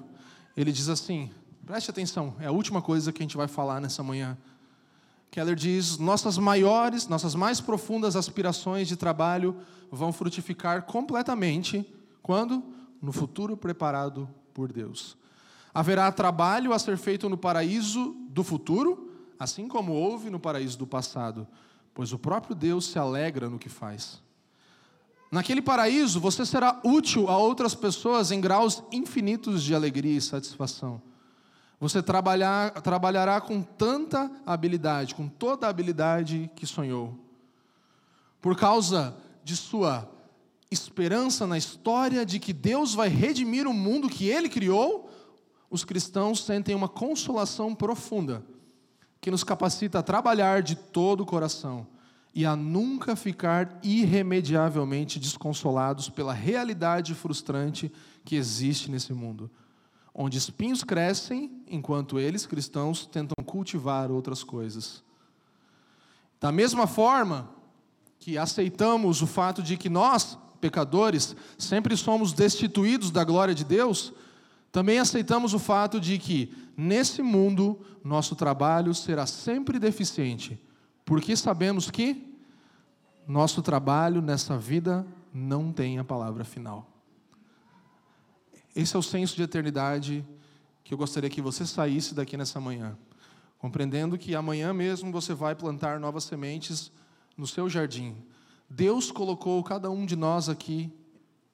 [0.57, 1.29] ele diz assim:
[1.65, 4.37] preste atenção, é a última coisa que a gente vai falar nessa manhã.
[5.31, 9.55] Keller diz: nossas maiores, nossas mais profundas aspirações de trabalho
[9.91, 11.87] vão frutificar completamente
[12.21, 12.63] quando?
[13.01, 15.15] No futuro preparado por Deus.
[15.73, 20.87] Haverá trabalho a ser feito no paraíso do futuro, assim como houve no paraíso do
[20.87, 21.47] passado
[21.97, 24.21] pois o próprio Deus se alegra no que faz.
[25.29, 31.01] Naquele paraíso, você será útil a outras pessoas em graus infinitos de alegria e satisfação.
[31.79, 37.13] Você trabalhar, trabalhará com tanta habilidade, com toda a habilidade que sonhou.
[38.41, 40.09] Por causa de sua
[40.71, 45.09] esperança na história de que Deus vai redimir o mundo que ele criou,
[45.69, 48.43] os cristãos sentem uma consolação profunda
[49.19, 51.85] que nos capacita a trabalhar de todo o coração
[52.33, 57.91] e a nunca ficar irremediavelmente desconsolados pela realidade frustrante
[58.23, 59.49] que existe nesse mundo,
[60.13, 65.03] onde espinhos crescem enquanto eles, cristãos, tentam cultivar outras coisas.
[66.39, 67.49] Da mesma forma
[68.19, 74.13] que aceitamos o fato de que nós, pecadores, sempre somos destituídos da glória de Deus,
[74.71, 80.59] também aceitamos o fato de que, nesse mundo, nosso trabalho será sempre deficiente,
[81.07, 82.37] porque sabemos que
[83.25, 86.85] nosso trabalho nessa vida não tem a palavra final.
[88.75, 90.27] Esse é o senso de eternidade
[90.83, 92.97] que eu gostaria que você saísse daqui nessa manhã,
[93.57, 96.91] compreendendo que amanhã mesmo você vai plantar novas sementes
[97.37, 98.13] no seu jardim.
[98.69, 100.91] Deus colocou cada um de nós aqui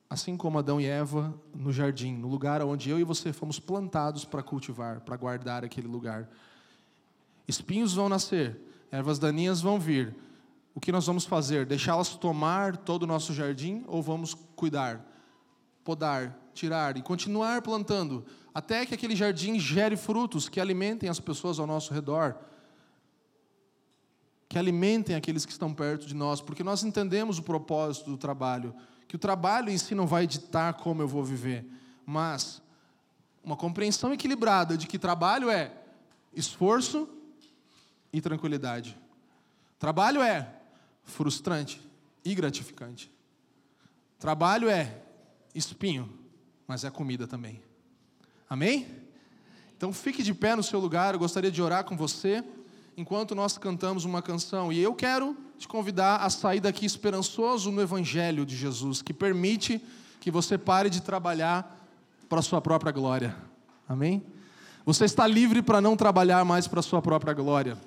[0.10, 4.26] assim como Adão e Eva no jardim, no lugar onde eu e você fomos plantados
[4.26, 6.28] para cultivar, para guardar aquele lugar.
[7.48, 10.16] Espinhos vão nascer, ervas daninhas vão vir.
[10.76, 11.66] O que nós vamos fazer?
[11.66, 15.04] Deixá-las tomar todo o nosso jardim ou vamos cuidar,
[15.84, 18.24] podar, tirar e continuar plantando
[18.54, 22.36] até que aquele jardim gere frutos que alimentem as pessoas ao nosso redor?
[24.48, 28.76] Que alimentem aqueles que estão perto de nós, porque nós entendemos o propósito do trabalho
[29.08, 31.64] que o trabalho em si não vai ditar como eu vou viver,
[32.04, 32.64] mas
[33.44, 35.72] uma compreensão equilibrada de que trabalho é
[36.34, 37.08] esforço
[38.14, 38.98] e tranquilidade.
[39.80, 40.48] Trabalho é
[41.04, 41.82] frustrante
[42.24, 43.12] e gratificante.
[44.20, 45.02] Trabalho é
[45.54, 46.10] espinho,
[46.66, 47.62] mas é comida também.
[48.50, 48.88] Amém?
[49.76, 52.44] Então fique de pé no seu lugar, eu gostaria de orar com você
[52.96, 54.72] enquanto nós cantamos uma canção.
[54.72, 59.82] E eu quero te convidar a sair daqui esperançoso no Evangelho de Jesus, que permite
[60.20, 61.86] que você pare de trabalhar
[62.30, 63.36] para a sua própria glória.
[63.90, 64.24] Amém?
[64.86, 67.78] Você está livre para não trabalhar mais para a sua própria glória.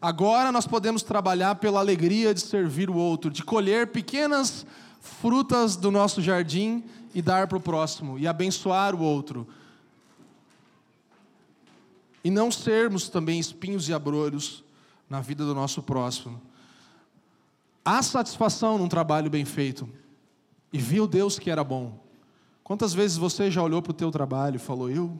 [0.00, 4.64] Agora nós podemos trabalhar pela alegria de servir o outro, de colher pequenas
[5.00, 6.84] frutas do nosso jardim
[7.14, 9.46] e dar para o próximo, e abençoar o outro
[12.22, 14.64] e não sermos também espinhos e abrolhos
[15.08, 16.40] na vida do nosso próximo.
[17.84, 19.88] Há satisfação num trabalho bem feito.
[20.70, 21.98] E viu Deus que era bom.
[22.62, 25.18] Quantas vezes você já olhou para o teu trabalho e falou: "Eu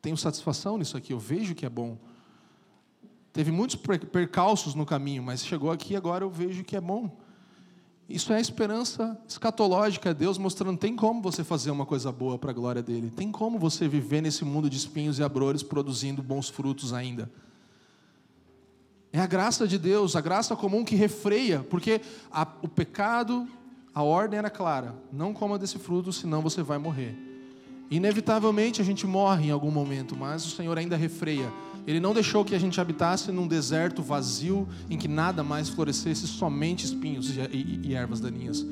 [0.00, 1.98] tenho satisfação nisso aqui, eu vejo que é bom".
[3.32, 7.16] Teve muitos percalços no caminho, mas chegou aqui agora eu vejo que é bom.
[8.08, 12.50] Isso é a esperança escatológica, Deus mostrando tem como você fazer uma coisa boa para
[12.50, 16.48] a glória dele, tem como você viver nesse mundo de espinhos e abrores produzindo bons
[16.48, 17.30] frutos ainda.
[19.12, 22.00] É a graça de Deus, a graça comum que refreia, porque
[22.30, 23.46] a, o pecado,
[23.94, 27.14] a ordem era clara: não coma desse fruto, senão você vai morrer.
[27.90, 31.50] Inevitavelmente a gente morre em algum momento, mas o Senhor ainda refreia
[31.88, 36.26] ele não deixou que a gente habitasse num deserto vazio em que nada mais florescesse,
[36.26, 38.66] somente espinhos e, ervas daninhas.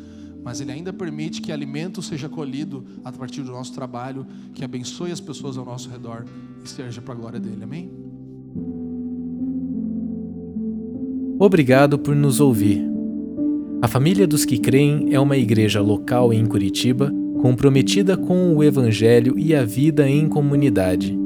[0.44, 5.12] Mas Ele ainda permite que alimento seja colhido a partir do nosso trabalho, que abençoe
[5.12, 6.26] as pessoas ao nosso redor
[6.62, 7.64] e seja para a glória dele.
[7.64, 7.90] Amém?
[11.38, 12.84] Obrigado por nos ouvir.
[13.80, 17.10] A Família dos que Creem é uma igreja local em Curitiba
[17.40, 21.25] comprometida com o Evangelho e a vida em comunidade.